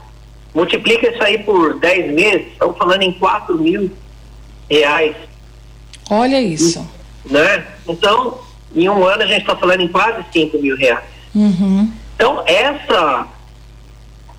Multiplica 0.53 1.09
isso 1.09 1.23
aí 1.23 1.37
por 1.37 1.79
10 1.79 2.13
meses, 2.13 2.47
estamos 2.51 2.77
falando 2.77 3.03
em 3.03 3.13
4 3.13 3.57
mil 3.57 3.89
reais. 4.69 5.15
Olha 6.09 6.41
isso. 6.41 6.85
Né? 7.25 7.65
Então, 7.87 8.39
em 8.75 8.89
um 8.89 9.05
ano 9.05 9.23
a 9.23 9.27
gente 9.27 9.41
está 9.41 9.55
falando 9.55 9.79
em 9.79 9.87
quase 9.87 10.25
5 10.33 10.57
mil 10.57 10.75
reais. 10.75 11.05
Uhum. 11.33 11.89
Então, 12.15 12.43
essa 12.45 13.27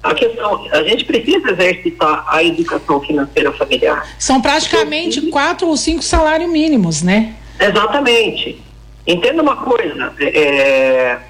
a 0.03 0.15
questão, 0.15 0.67
a 0.73 0.83
gente 0.83 1.05
precisa 1.05 1.51
exercitar 1.51 2.25
a 2.27 2.43
educação 2.43 3.01
financeira 3.01 3.53
familiar. 3.53 4.07
São 4.19 4.41
praticamente 4.41 5.21
quatro 5.23 5.69
ou 5.69 5.77
cinco 5.77 6.03
salários 6.03 6.51
mínimos, 6.51 7.03
né? 7.03 7.35
Exatamente. 7.59 8.61
Entenda 9.07 9.43
uma 9.43 9.57
coisa, 9.57 10.13
é, 10.21 10.39
é, 10.39 11.21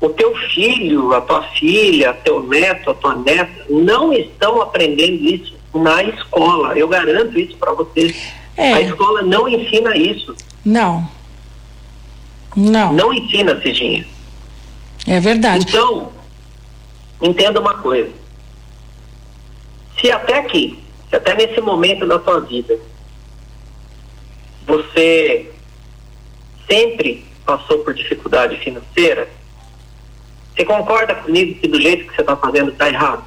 o 0.00 0.08
teu 0.08 0.34
filho, 0.54 1.14
a 1.14 1.20
tua 1.20 1.42
filha, 1.42 2.12
teu 2.12 2.42
neto, 2.42 2.90
a 2.90 2.94
tua 2.94 3.14
neta, 3.14 3.66
não 3.70 4.12
estão 4.12 4.60
aprendendo 4.60 5.22
isso 5.24 5.54
na 5.74 6.02
escola. 6.02 6.76
Eu 6.76 6.88
garanto 6.88 7.38
isso 7.38 7.56
para 7.56 7.72
vocês. 7.72 8.16
É. 8.56 8.72
A 8.72 8.80
escola 8.80 9.22
não 9.22 9.48
ensina 9.48 9.96
isso. 9.96 10.34
Não. 10.64 11.08
Não. 12.56 12.92
Não 12.92 13.12
ensina, 13.12 13.60
Cidinha. 13.60 14.04
É 15.06 15.20
verdade. 15.20 15.66
Então, 15.68 16.10
entenda 17.20 17.60
uma 17.60 17.74
coisa. 17.78 18.12
Se 20.00 20.10
até 20.10 20.38
aqui, 20.38 20.82
se 21.08 21.16
até 21.16 21.34
nesse 21.34 21.60
momento 21.60 22.06
da 22.06 22.20
sua 22.20 22.40
vida, 22.40 22.78
você 24.66 25.50
sempre 26.68 27.24
passou 27.44 27.78
por 27.78 27.94
dificuldade 27.94 28.56
financeira, 28.58 29.28
você 30.54 30.64
concorda 30.64 31.14
comigo 31.14 31.60
que 31.60 31.68
do 31.68 31.80
jeito 31.80 32.06
que 32.06 32.14
você 32.14 32.22
está 32.22 32.36
fazendo 32.36 32.72
está 32.72 32.88
errado? 32.88 33.24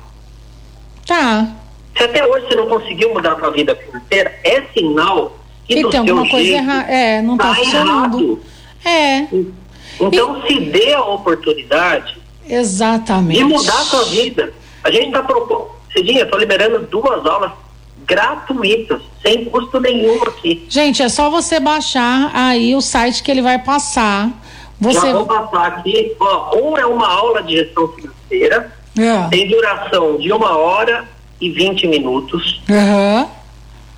Tá. 1.06 1.56
Se 1.96 2.04
até 2.04 2.26
hoje 2.26 2.48
você 2.48 2.56
não 2.56 2.68
conseguiu 2.68 3.14
mudar 3.14 3.34
a 3.34 3.40
sua 3.40 3.52
vida 3.52 3.76
financeira, 3.76 4.40
é 4.44 4.62
sinal 4.74 5.38
que, 5.66 5.76
que 5.76 5.82
do 5.84 5.90
tem 5.90 6.00
alguma 6.00 6.30
coisa 6.30 6.50
errada. 6.50 6.92
É, 6.92 7.22
não 7.22 7.36
está 7.36 7.50
tá 7.50 7.56
funcionando. 7.56 8.42
É. 8.86 9.28
Então 10.00 10.44
e... 10.44 10.48
se 10.48 10.60
dê 10.60 10.94
a 10.94 11.04
oportunidade 11.04 12.19
Exatamente. 12.50 13.40
E 13.40 13.44
mudar 13.44 13.80
a 13.80 13.84
sua 13.84 14.04
vida. 14.06 14.54
A 14.84 14.92
gente 14.92 15.08
está 15.08 15.22
propondo. 15.24 15.70
Cidinha, 15.94 16.24
estou 16.24 16.40
liberando 16.40 16.80
duas 16.88 17.26
aulas 17.26 17.52
gratuitas, 18.06 19.02
sem 19.22 19.46
custo 19.46 19.80
nenhum 19.80 20.22
aqui. 20.24 20.66
Gente, 20.70 21.04
é 21.04 21.10
só 21.10 21.30
você 21.30 21.60
baixar 21.60 22.32
aí 22.34 22.76
o 22.76 22.82
site 22.82 23.22
que 23.22 23.30
ele 23.30 23.42
vai 23.42 23.60
passar. 23.60 24.30
Você... 24.80 25.08
Já 25.08 25.14
vou 25.14 25.26
passar 25.26 25.68
aqui. 25.68 26.16
Ó, 26.20 26.58
um 26.58 26.78
é 26.78 26.86
uma 26.86 27.08
aula 27.08 27.44
de 27.44 27.58
gestão 27.58 27.88
financeira. 27.90 28.74
É. 28.98 29.30
Tem 29.30 29.48
duração 29.48 30.18
de 30.18 30.32
uma 30.32 30.58
hora 30.58 31.08
e 31.40 31.50
20 31.52 31.88
minutos. 31.88 32.62
Uhum. 32.70 33.30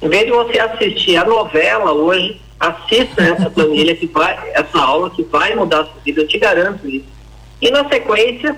Em 0.02 0.10
vez 0.10 0.26
de 0.26 0.32
você 0.32 0.60
assistir 0.60 1.18
a 1.18 1.26
novela 1.26 1.92
hoje, 1.92 2.42
assista 2.60 3.24
essa 3.24 3.50
planilha 3.50 3.96
que 3.96 4.08
vai, 4.08 4.38
essa 4.54 4.80
aula 4.80 5.10
que 5.10 5.24
vai 5.24 5.56
mudar 5.56 5.82
a 5.82 5.86
sua 5.86 6.02
vida, 6.04 6.22
eu 6.22 6.28
te 6.28 6.38
garanto 6.38 6.88
isso. 6.88 7.06
E 7.62 7.70
na 7.70 7.88
sequência 7.88 8.58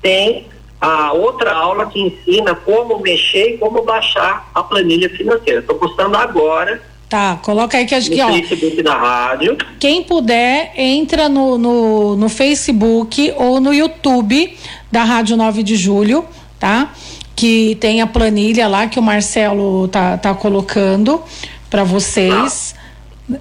tem 0.00 0.46
a 0.80 1.12
outra 1.12 1.52
aula 1.52 1.86
que 1.86 2.00
ensina 2.00 2.54
como 2.54 2.98
mexer 3.00 3.54
e 3.54 3.58
como 3.58 3.82
baixar 3.82 4.50
a 4.54 4.62
planilha 4.62 5.08
financeira. 5.10 5.60
Estou 5.60 5.76
postando 5.76 6.16
agora 6.16 6.80
Tá, 7.12 7.38
coloca 7.42 7.76
aí 7.76 7.84
que 7.84 7.94
acho 7.94 8.08
no 8.08 8.16
que, 8.16 8.22
ó. 8.22 8.32
Facebook 8.32 8.82
da 8.82 8.96
rádio. 8.96 9.58
Quem 9.78 10.02
puder, 10.02 10.72
entra 10.74 11.28
no, 11.28 11.58
no, 11.58 12.16
no 12.16 12.26
Facebook 12.30 13.34
ou 13.36 13.60
no 13.60 13.74
YouTube 13.74 14.56
da 14.90 15.04
Rádio 15.04 15.36
9 15.36 15.62
de 15.62 15.76
Julho, 15.76 16.24
tá? 16.58 16.90
Que 17.36 17.76
tem 17.78 18.00
a 18.00 18.06
planilha 18.06 18.66
lá 18.66 18.86
que 18.86 18.98
o 18.98 19.02
Marcelo 19.02 19.88
tá, 19.88 20.16
tá 20.16 20.32
colocando 20.32 21.22
para 21.68 21.84
vocês. 21.84 22.74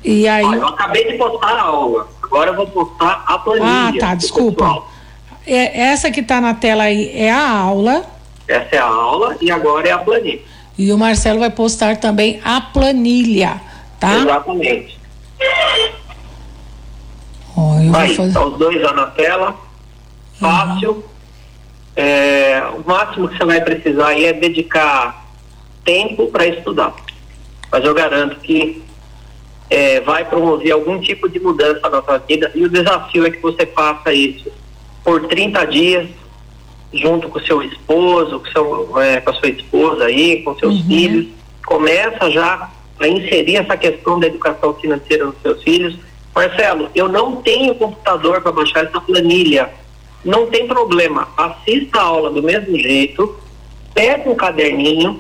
E 0.04 0.28
aí. 0.28 0.44
Eu 0.44 0.68
acabei 0.68 1.10
de 1.10 1.18
postar 1.18 1.54
a 1.54 1.62
aula. 1.62 2.10
Agora 2.32 2.52
eu 2.52 2.56
vou 2.56 2.68
postar 2.68 3.26
a 3.28 3.38
planilha. 3.38 3.68
Ah, 3.68 3.94
tá, 4.00 4.16
desculpa. 4.16 4.84
É, 5.46 5.82
essa 5.82 6.10
que 6.10 6.24
tá 6.24 6.40
na 6.40 6.54
tela 6.54 6.84
aí 6.84 7.12
é 7.14 7.30
a 7.30 7.50
aula. 7.50 8.06
Essa 8.48 8.78
é 8.78 8.80
a 8.80 8.86
aula 8.86 9.36
e 9.42 9.52
agora 9.52 9.90
é 9.90 9.92
a 9.92 9.98
planilha. 9.98 10.40
E 10.78 10.94
o 10.94 10.98
Marcelo 10.98 11.40
vai 11.42 11.50
postar 11.50 11.98
também 11.98 12.40
a 12.46 12.62
planilha, 12.62 13.60
tá? 14.00 14.16
Exatamente. 14.16 14.98
Vou 17.54 17.96
Aí, 18.00 18.16
fazer. 18.16 18.34
tá 18.34 18.46
os 18.46 18.58
dois 18.58 18.82
lá 18.82 18.94
na 18.94 19.08
tela. 19.08 19.56
Fácil. 20.40 21.04
É, 21.98 22.64
o 22.74 22.90
máximo 22.90 23.28
que 23.28 23.38
você 23.38 23.44
vai 23.44 23.60
precisar 23.60 24.08
aí 24.08 24.26
é 24.26 24.32
dedicar 24.32 25.26
tempo 25.84 26.28
para 26.28 26.48
estudar. 26.48 26.94
Mas 27.70 27.84
eu 27.84 27.94
garanto 27.94 28.40
que 28.40 28.82
é, 29.72 30.02
vai 30.02 30.26
promover 30.26 30.70
algum 30.74 31.00
tipo 31.00 31.30
de 31.30 31.40
mudança 31.40 31.90
na 31.90 32.04
sua 32.04 32.18
vida 32.18 32.52
e 32.54 32.66
o 32.66 32.70
desafio 32.70 33.26
é 33.26 33.32
que 33.32 33.40
você 33.40 33.66
faça 33.66 34.14
isso 34.14 34.52
por 35.02 35.26
30 35.30 35.66
dias 35.66 36.10
junto 36.94 37.30
com 37.30 37.40
seu 37.40 37.64
esposo, 37.64 38.42
com, 38.42 38.52
seu, 38.52 39.00
é, 39.02 39.22
com 39.22 39.30
a 39.30 39.34
sua 39.34 39.48
esposa 39.48 40.04
aí, 40.04 40.44
com 40.44 40.54
seus 40.58 40.82
filhos. 40.82 41.28
Começa 41.66 42.30
já 42.30 42.70
a 43.00 43.08
inserir 43.08 43.56
essa 43.56 43.78
questão 43.78 44.20
da 44.20 44.28
educação 44.28 44.74
financeira 44.74 45.26
nos 45.26 45.36
seus 45.42 45.64
filhos. 45.64 45.96
Marcelo, 46.36 46.90
eu 46.94 47.08
não 47.08 47.38
tenho 47.38 47.74
computador 47.76 48.42
para 48.42 48.52
baixar 48.52 48.84
essa 48.84 49.00
planilha. 49.00 49.70
Não 50.26 50.48
tem 50.48 50.68
problema. 50.68 51.30
Assista 51.38 51.98
a 51.98 52.04
aula 52.04 52.30
do 52.30 52.44
mesmo 52.44 52.78
jeito, 52.78 53.40
pega 53.94 54.30
um 54.30 54.36
caderninho, 54.36 55.18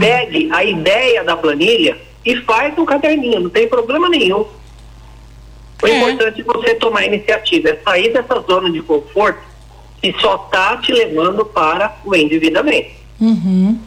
pegue 0.00 0.48
a 0.50 0.64
ideia 0.64 1.22
da 1.22 1.36
planilha 1.36 2.07
e 2.30 2.36
faz 2.42 2.76
um 2.78 2.84
caderninho, 2.84 3.40
não 3.40 3.48
tem 3.50 3.66
problema 3.66 4.08
nenhum. 4.08 4.44
O 5.82 5.86
É. 5.86 5.96
importante 5.96 6.40
é 6.40 6.44
você 6.44 6.74
tomar 6.74 7.04
iniciativa, 7.06 7.70
é 7.70 7.80
sair 7.82 8.12
dessa 8.12 8.40
zona 8.40 8.70
de 8.70 8.82
conforto 8.82 9.40
que 10.02 10.14
só 10.20 10.34
está 10.36 10.76
te 10.76 10.92
levando 10.92 11.44
para 11.44 11.96
o 12.04 12.14
endividamento. 12.14 12.90
Uhum. 13.20 13.78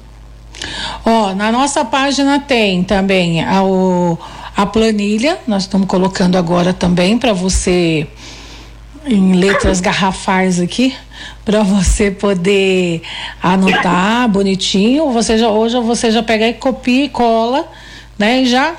Ó, 1.05 1.33
na 1.35 1.51
nossa 1.51 1.85
página 1.85 2.39
tem 2.39 2.83
também 2.83 3.43
a, 3.43 3.63
o- 3.63 4.17
a 4.57 4.65
planilha, 4.65 5.37
nós 5.47 5.63
estamos 5.63 5.87
colocando 5.87 6.37
agora 6.37 6.73
também 6.73 7.17
para 7.17 7.33
você 7.33 8.07
em 9.05 9.33
letras 9.33 9.79
garrafais 9.81 10.59
aqui, 10.59 10.95
para 11.45 11.63
você 11.63 12.11
poder 12.11 13.01
anotar 13.41 14.27
bonitinho. 14.29 15.11
Você 15.11 15.37
já, 15.37 15.49
hoje 15.49 15.79
você 15.81 16.11
já 16.11 16.21
pega 16.21 16.47
e 16.47 16.53
copia 16.53 17.05
e 17.05 17.09
cola, 17.09 17.67
né? 18.17 18.41
E 18.41 18.45
já 18.45 18.75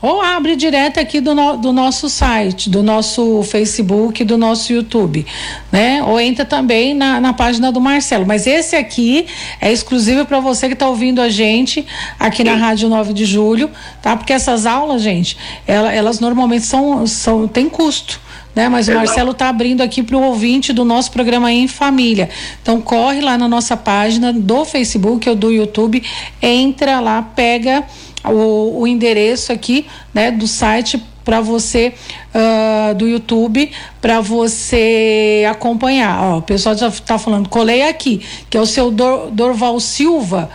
ou 0.00 0.22
abre 0.22 0.54
direto 0.54 1.00
aqui 1.00 1.20
do, 1.20 1.34
no- 1.34 1.56
do 1.56 1.72
nosso 1.72 2.08
site, 2.08 2.70
do 2.70 2.84
nosso 2.84 3.42
Facebook, 3.42 4.22
do 4.22 4.38
nosso 4.38 4.72
YouTube, 4.72 5.26
né? 5.72 6.00
Ou 6.04 6.20
entra 6.20 6.44
também 6.44 6.94
na, 6.94 7.20
na 7.20 7.32
página 7.32 7.72
do 7.72 7.80
Marcelo. 7.80 8.24
Mas 8.24 8.46
esse 8.46 8.76
aqui 8.76 9.26
é 9.60 9.72
exclusivo 9.72 10.24
para 10.24 10.38
você 10.38 10.68
que 10.68 10.74
está 10.74 10.88
ouvindo 10.88 11.20
a 11.20 11.28
gente 11.28 11.84
aqui 12.16 12.44
na 12.44 12.54
Rádio 12.54 12.88
9 12.88 13.12
de 13.12 13.24
Julho, 13.24 13.68
tá? 14.00 14.16
Porque 14.16 14.32
essas 14.32 14.66
aulas, 14.66 15.02
gente, 15.02 15.36
ela- 15.66 15.92
elas 15.92 16.20
normalmente 16.20 16.64
são, 16.64 17.04
são 17.04 17.48
tem 17.48 17.68
custo. 17.68 18.20
Né? 18.54 18.68
Mas 18.68 18.86
o. 18.88 18.94
Marcelo 18.94 19.30
está 19.32 19.48
abrindo 19.48 19.82
aqui 19.82 20.02
para 20.02 20.16
o 20.16 20.22
ouvinte 20.22 20.72
do 20.72 20.84
nosso 20.84 21.10
programa 21.12 21.52
em 21.52 21.68
família. 21.68 22.28
Então 22.62 22.80
corre 22.80 23.20
lá 23.20 23.36
na 23.38 23.46
nossa 23.48 23.76
página 23.76 24.32
do 24.32 24.64
Facebook 24.64 25.28
ou 25.28 25.36
do 25.36 25.50
YouTube, 25.52 26.02
entra 26.42 26.98
lá, 26.98 27.20
pega 27.22 27.84
o, 28.28 28.80
o 28.80 28.86
endereço 28.86 29.52
aqui, 29.52 29.86
né, 30.14 30.30
do 30.30 30.46
site 30.46 31.02
para 31.24 31.40
você 31.42 31.92
ah, 32.34 32.94
do 32.94 33.06
YouTube 33.06 33.70
para 34.00 34.20
você 34.20 35.46
acompanhar. 35.50 36.22
Ó, 36.22 36.38
o 36.38 36.42
pessoal 36.42 36.76
já 36.76 36.88
está 36.88 37.18
falando, 37.18 37.48
colei 37.48 37.82
aqui, 37.82 38.22
que 38.48 38.56
é 38.56 38.60
o 38.60 38.66
seu 38.66 38.90
Dor- 38.90 39.30
Dorval 39.30 39.78
Silva. 39.80 40.50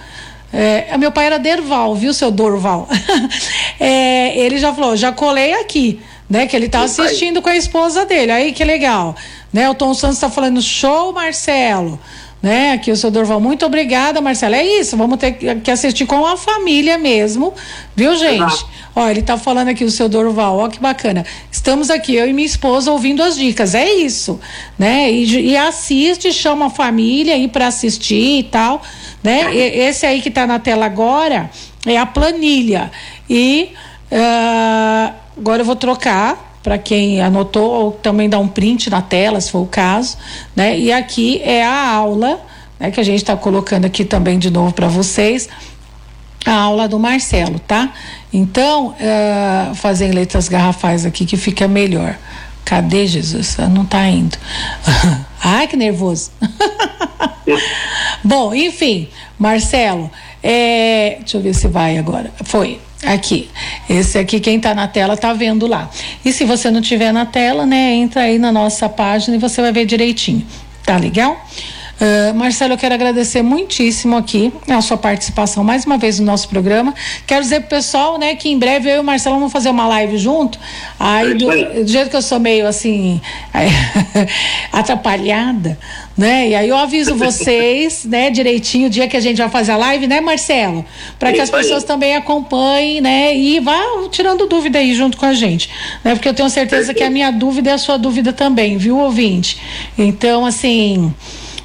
É, 0.52 0.96
meu 0.98 1.12
pai 1.12 1.26
era 1.26 1.40
Derval, 1.40 1.96
viu, 1.96 2.14
seu 2.14 2.32
Dorval? 2.32 2.88
É, 3.80 4.38
ele 4.38 4.58
já 4.60 4.74
falou, 4.74 4.96
já 4.96 5.12
colei 5.12 5.54
aqui, 5.56 6.00
né? 6.30 6.48
Que 6.48 6.56
ele 6.56 6.70
tá 6.70 6.80
aí. 6.80 6.86
assistindo 6.86 7.42
com 7.42 7.50
a 7.50 7.56
esposa 7.58 8.06
dele. 8.06 8.32
Aí 8.32 8.54
que 8.54 8.64
legal. 8.64 9.16
Né? 9.52 9.70
O 9.70 9.74
Tom 9.74 9.94
Santos 9.94 10.18
está 10.18 10.30
falando, 10.30 10.62
show, 10.62 11.12
Marcelo. 11.12 12.00
Né? 12.44 12.74
Aqui 12.74 12.92
o 12.92 12.96
seu 12.98 13.10
Dorval, 13.10 13.40
muito 13.40 13.66
obrigada, 13.66 14.20
Marcelo. 14.20 14.54
É 14.56 14.66
isso, 14.66 14.98
vamos 14.98 15.18
ter 15.18 15.32
que 15.32 15.72
assistir 15.72 16.06
com 16.06 16.26
a 16.26 16.36
família 16.36 16.98
mesmo, 16.98 17.54
viu, 17.96 18.14
gente? 18.18 18.66
Ó, 18.94 19.08
ele 19.08 19.22
tá 19.22 19.38
falando 19.38 19.70
aqui, 19.70 19.86
o 19.86 19.90
seu 19.90 20.10
Dorval, 20.10 20.58
ó 20.58 20.68
que 20.68 20.78
bacana. 20.78 21.26
Estamos 21.50 21.90
aqui, 21.90 22.14
eu 22.14 22.28
e 22.28 22.34
minha 22.34 22.46
esposa, 22.46 22.92
ouvindo 22.92 23.24
as 23.24 23.38
dicas, 23.38 23.74
é 23.74 23.90
isso, 23.94 24.42
né? 24.78 25.10
E, 25.10 25.52
e 25.52 25.56
assiste, 25.58 26.34
chama 26.34 26.66
a 26.66 26.70
família 26.70 27.34
aí 27.34 27.48
para 27.48 27.68
assistir 27.68 28.40
e 28.40 28.44
tal, 28.44 28.82
né? 29.24 29.56
E- 29.56 29.80
esse 29.80 30.06
aí 30.06 30.22
que 30.22 30.30
tá 30.30 30.46
na 30.46 30.60
tela 30.60 30.86
agora 30.86 31.50
é 31.86 31.98
a 31.98 32.06
planilha. 32.06 32.92
E 33.30 33.72
ah, 34.12 35.14
agora 35.38 35.62
eu 35.62 35.66
vou 35.66 35.78
trocar 35.78 36.53
para 36.63 36.78
quem 36.78 37.21
anotou 37.21 37.69
ou 37.69 37.91
também 37.91 38.30
dar 38.30 38.39
um 38.39 38.47
print 38.47 38.89
na 38.89 39.02
tela, 39.02 39.39
se 39.41 39.52
for 39.52 39.60
o 39.60 39.67
caso, 39.67 40.17
né? 40.56 40.80
E 40.80 40.91
aqui 40.91 41.41
é 41.43 41.63
a 41.63 41.89
aula, 41.89 42.39
né, 42.80 42.89
que 42.89 42.99
a 42.99 43.04
gente 43.04 43.17
está 43.17 43.36
colocando 43.36 43.86
aqui 43.86 44.06
também 44.06 44.39
de 44.39 44.49
novo 44.49 44.73
para 44.73 44.88
vocês 44.88 45.49
a 46.45 46.54
aula 46.54 46.88
do 46.88 46.99
Marcelo, 46.99 47.60
tá? 47.60 47.93
Então, 48.32 48.95
eh, 48.99 49.71
fazer 49.76 50.08
em 50.08 50.12
letras 50.12 50.49
garrafais 50.49 51.06
aqui 51.06 51.26
que 51.26 51.38
fica 51.38 51.67
melhor. 51.67 52.17
Cadê 52.65 53.08
Jesus? 53.08 53.58
Ah, 53.60 53.67
Não 53.67 53.86
tá 53.86 54.08
indo. 54.08 54.38
Ai, 55.43 55.67
que 55.67 55.76
nervoso. 55.76 56.32
Bom, 58.23 58.54
enfim, 58.54 59.10
Marcelo, 59.38 60.10
é, 60.41 61.17
deixa 61.19 61.38
eu 61.38 61.41
ver 61.41 61.54
se 61.54 61.67
vai 61.67 61.97
agora. 61.97 62.32
Foi. 62.43 62.80
Aqui. 63.06 63.50
Esse 63.89 64.18
aqui, 64.18 64.39
quem 64.39 64.60
tá 64.60 64.74
na 64.74 64.88
tela, 64.88 65.18
tá 65.18 65.34
vendo 65.34 65.68
lá. 65.68 65.89
E 66.24 66.32
se 66.32 66.46
você 66.46 66.72
não 66.72 66.82
tiver 66.82 67.12
na 67.12 67.26
tela, 67.26 67.66
né, 67.66 67.94
entra 67.94 68.22
aí 68.22 68.38
na 68.39 68.52
nossa 68.52 68.88
página 68.88 69.36
e 69.36 69.39
você 69.39 69.62
vai 69.62 69.72
ver 69.72 69.86
direitinho. 69.86 70.46
Tá 70.86 70.98
legal? 70.98 71.46
Ah, 72.00 72.34
Marcelo, 72.34 72.74
eu 72.74 72.78
quero 72.78 72.94
agradecer 72.94 73.42
muitíssimo 73.42 74.18
aqui 74.18 74.52
a 74.68 74.82
sua 74.82 74.98
participação 74.98 75.64
mais 75.64 75.86
uma 75.86 75.98
vez 75.98 76.20
no 76.20 76.26
nosso 76.26 76.50
programa. 76.50 76.94
Quero 77.26 77.42
dizer 77.42 77.62
pro 77.62 77.70
pessoal, 77.70 78.18
né, 78.18 78.36
que 78.36 78.50
em 78.50 78.58
breve 78.58 78.90
eu 78.90 78.98
e 78.98 79.00
o 79.00 79.04
Marcelo 79.04 79.36
vamos 79.36 79.52
fazer 79.52 79.70
uma 79.70 79.88
live 79.88 80.18
junto. 80.18 80.60
Aí, 81.00 81.34
do, 81.36 81.48
do 81.84 81.88
jeito 81.88 82.10
que 82.10 82.16
eu 82.16 82.22
sou 82.22 82.40
meio 82.40 82.68
assim, 82.68 83.22
atrapalhada, 84.72 85.78
né? 86.18 86.50
E 86.50 86.56
aí 86.56 86.70
eu 86.70 86.78
aviso 86.78 87.16
vocês, 87.16 88.06
né, 88.06 88.30
direitinho 88.30 88.88
o 88.88 88.90
dia 88.90 89.08
que 89.08 89.16
a 89.16 89.22
gente 89.22 89.38
vai 89.38 89.50
fazer 89.50 89.72
a 89.72 89.78
live, 89.78 90.08
né, 90.08 90.20
Marcelo? 90.20 90.86
Para 91.20 91.32
que 91.32 91.42
as 91.42 91.50
pessoas 91.50 91.84
também 91.84 92.16
acompanhem, 92.16 93.02
né? 93.02 93.36
E 93.36 93.60
vá 93.60 93.82
tirando 94.12 94.48
dúvida 94.48 94.80
aí 94.80 94.94
junto 94.94 95.18
com 95.18 95.26
a 95.26 95.34
gente, 95.34 95.70
né? 96.04 96.16
Porque 96.16 96.28
eu 96.28 96.34
tenho 96.34 96.50
certeza 96.50 96.94
que 96.94 97.04
a 97.04 97.10
minha 97.10 97.32
dúvida 97.32 97.70
é 97.70 97.74
a 97.74 97.78
sua 97.78 97.98
dúvida 97.98 98.34
também, 98.34 98.78
viu, 98.78 98.98
ouvinte? 98.98 99.58
Então, 99.98 100.46
assim. 100.46 101.14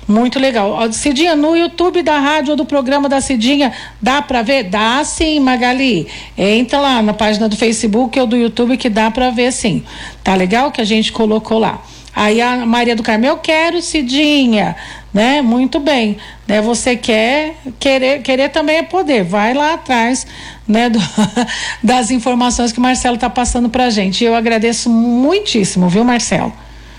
Muito 0.09 0.38
legal. 0.38 0.90
Cidinha, 0.90 1.37
no 1.37 1.55
YouTube 1.55 2.03
da 2.03 2.18
rádio 2.18 2.53
ou 2.53 2.57
do 2.57 2.64
programa 2.64 3.11
da 3.11 3.21
Cidinha, 3.21 3.73
dá 4.01 4.23
pra 4.23 4.40
ver? 4.40 4.64
Dá 4.64 5.05
sim, 5.05 5.38
Magali. 5.38 6.09
Entra 6.37 6.81
lá 6.81 7.03
na 7.03 7.12
página 7.12 7.47
do 7.47 7.57
Facebook 7.57 8.18
ou 8.18 8.27
do 8.27 8.35
YouTube 8.35 8.79
que 8.79 8.88
dá 8.88 9.11
pra 9.11 9.29
ver 9.29 9.53
sim. 9.53 9.85
Tá 10.25 10.35
legal 10.35 10.73
que 10.73 10.81
a 10.81 10.85
gente 10.85 11.12
colocou 11.12 11.59
lá. 11.59 11.83
Aí 12.16 12.40
a 12.40 12.64
Maria 12.64 12.97
do 12.97 13.03
Carmo, 13.03 13.27
eu 13.27 13.37
quero 13.37 13.83
Cidinha, 13.83 14.75
né? 15.12 15.42
Muito 15.42 15.79
bem, 15.79 16.16
né? 16.49 16.61
Você 16.62 16.97
quer, 16.97 17.55
querer, 17.79 18.23
querer 18.23 18.49
também 18.49 18.79
é 18.79 18.83
poder. 18.83 19.23
Vai 19.23 19.53
lá 19.53 19.75
atrás, 19.75 20.27
né? 20.66 20.88
do- 20.88 20.99
das 21.85 22.11
informações 22.11 22.73
que 22.73 22.79
o 22.79 22.83
Marcelo 22.83 23.18
tá 23.18 23.29
passando 23.29 23.68
pra 23.68 23.90
gente. 23.90 24.25
Eu 24.25 24.35
agradeço 24.35 24.88
muitíssimo, 24.88 25.87
viu, 25.88 26.03
Marcelo? 26.03 26.51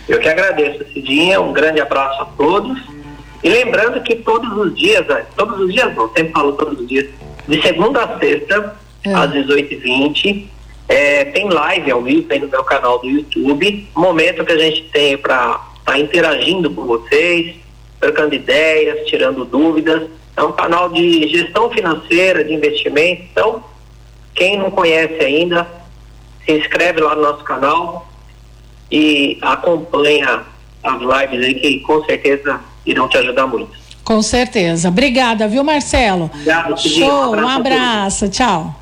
Eu 0.08 0.19
que 0.19 0.30
agradeço, 0.30 0.86
Cidinha. 0.93 1.41
Um 1.41 1.52
grande 1.52 1.82
abraço 1.82 2.22
a 2.22 2.26
todos. 2.26 2.80
E 3.43 3.49
lembrando 3.49 4.02
que 4.04 4.15
todos 4.15 4.52
os 4.58 4.75
dias, 4.75 5.08
eh, 5.10 5.25
todos 5.36 5.60
os 5.60 5.73
dias 5.73 5.95
não, 5.95 6.08
sempre 6.13 6.34
falo 6.34 6.54
todos 6.54 6.80
os 6.80 6.88
dias, 6.88 7.08
de 7.47 7.62
segunda 7.62 8.04
a 8.04 8.19
sexta, 8.19 8.78
É. 9.06 9.13
às 9.13 9.32
18h20, 9.32 10.47
eh, 10.89 11.25
tem 11.25 11.47
live 11.49 11.91
ao 11.91 12.02
vivo 12.02 12.28
aí 12.32 12.39
no 12.39 12.47
meu 12.49 12.63
canal 12.63 12.99
do 12.99 13.08
YouTube. 13.08 13.88
Momento 13.95 14.43
que 14.43 14.52
a 14.52 14.58
gente 14.58 14.84
tem 14.91 15.17
para 15.17 15.60
estar 15.80 15.97
interagindo 15.97 16.69
com 16.71 16.84
vocês, 16.86 17.56
trocando 17.99 18.36
ideias, 18.36 19.08
tirando 19.08 19.45
dúvidas. 19.45 20.10
É 20.36 20.43
um 20.43 20.52
canal 20.52 20.89
de 20.89 21.28
gestão 21.30 21.69
financeira, 21.69 22.43
de 22.43 22.54
investimento. 22.54 23.23
Então, 23.32 23.63
Quem 24.36 24.58
não 24.58 24.71
conhece 24.71 25.21
ainda, 25.21 25.67
se 26.45 26.54
inscreve 26.54 27.02
lá 27.02 27.13
no 27.13 27.21
nosso 27.23 27.43
canal 27.43 28.08
e 28.89 29.38
acompanha 29.41 30.43
as 30.82 31.02
lives 31.02 31.45
aí 31.45 31.54
que 31.56 31.80
com 31.82 32.02
certeza 32.06 32.62
irão 32.86 33.08
te 33.08 33.18
ajudar 33.18 33.48
muito. 33.48 33.72
Com 34.04 34.22
certeza. 34.22 34.89
Obrigada, 34.89 35.48
viu, 35.48 35.63
Marcelo? 35.63 36.26
Obrigado, 36.34 36.78
Show, 36.80 37.36
um 37.36 37.48
abraço, 37.48 38.28
tchau. 38.30 38.74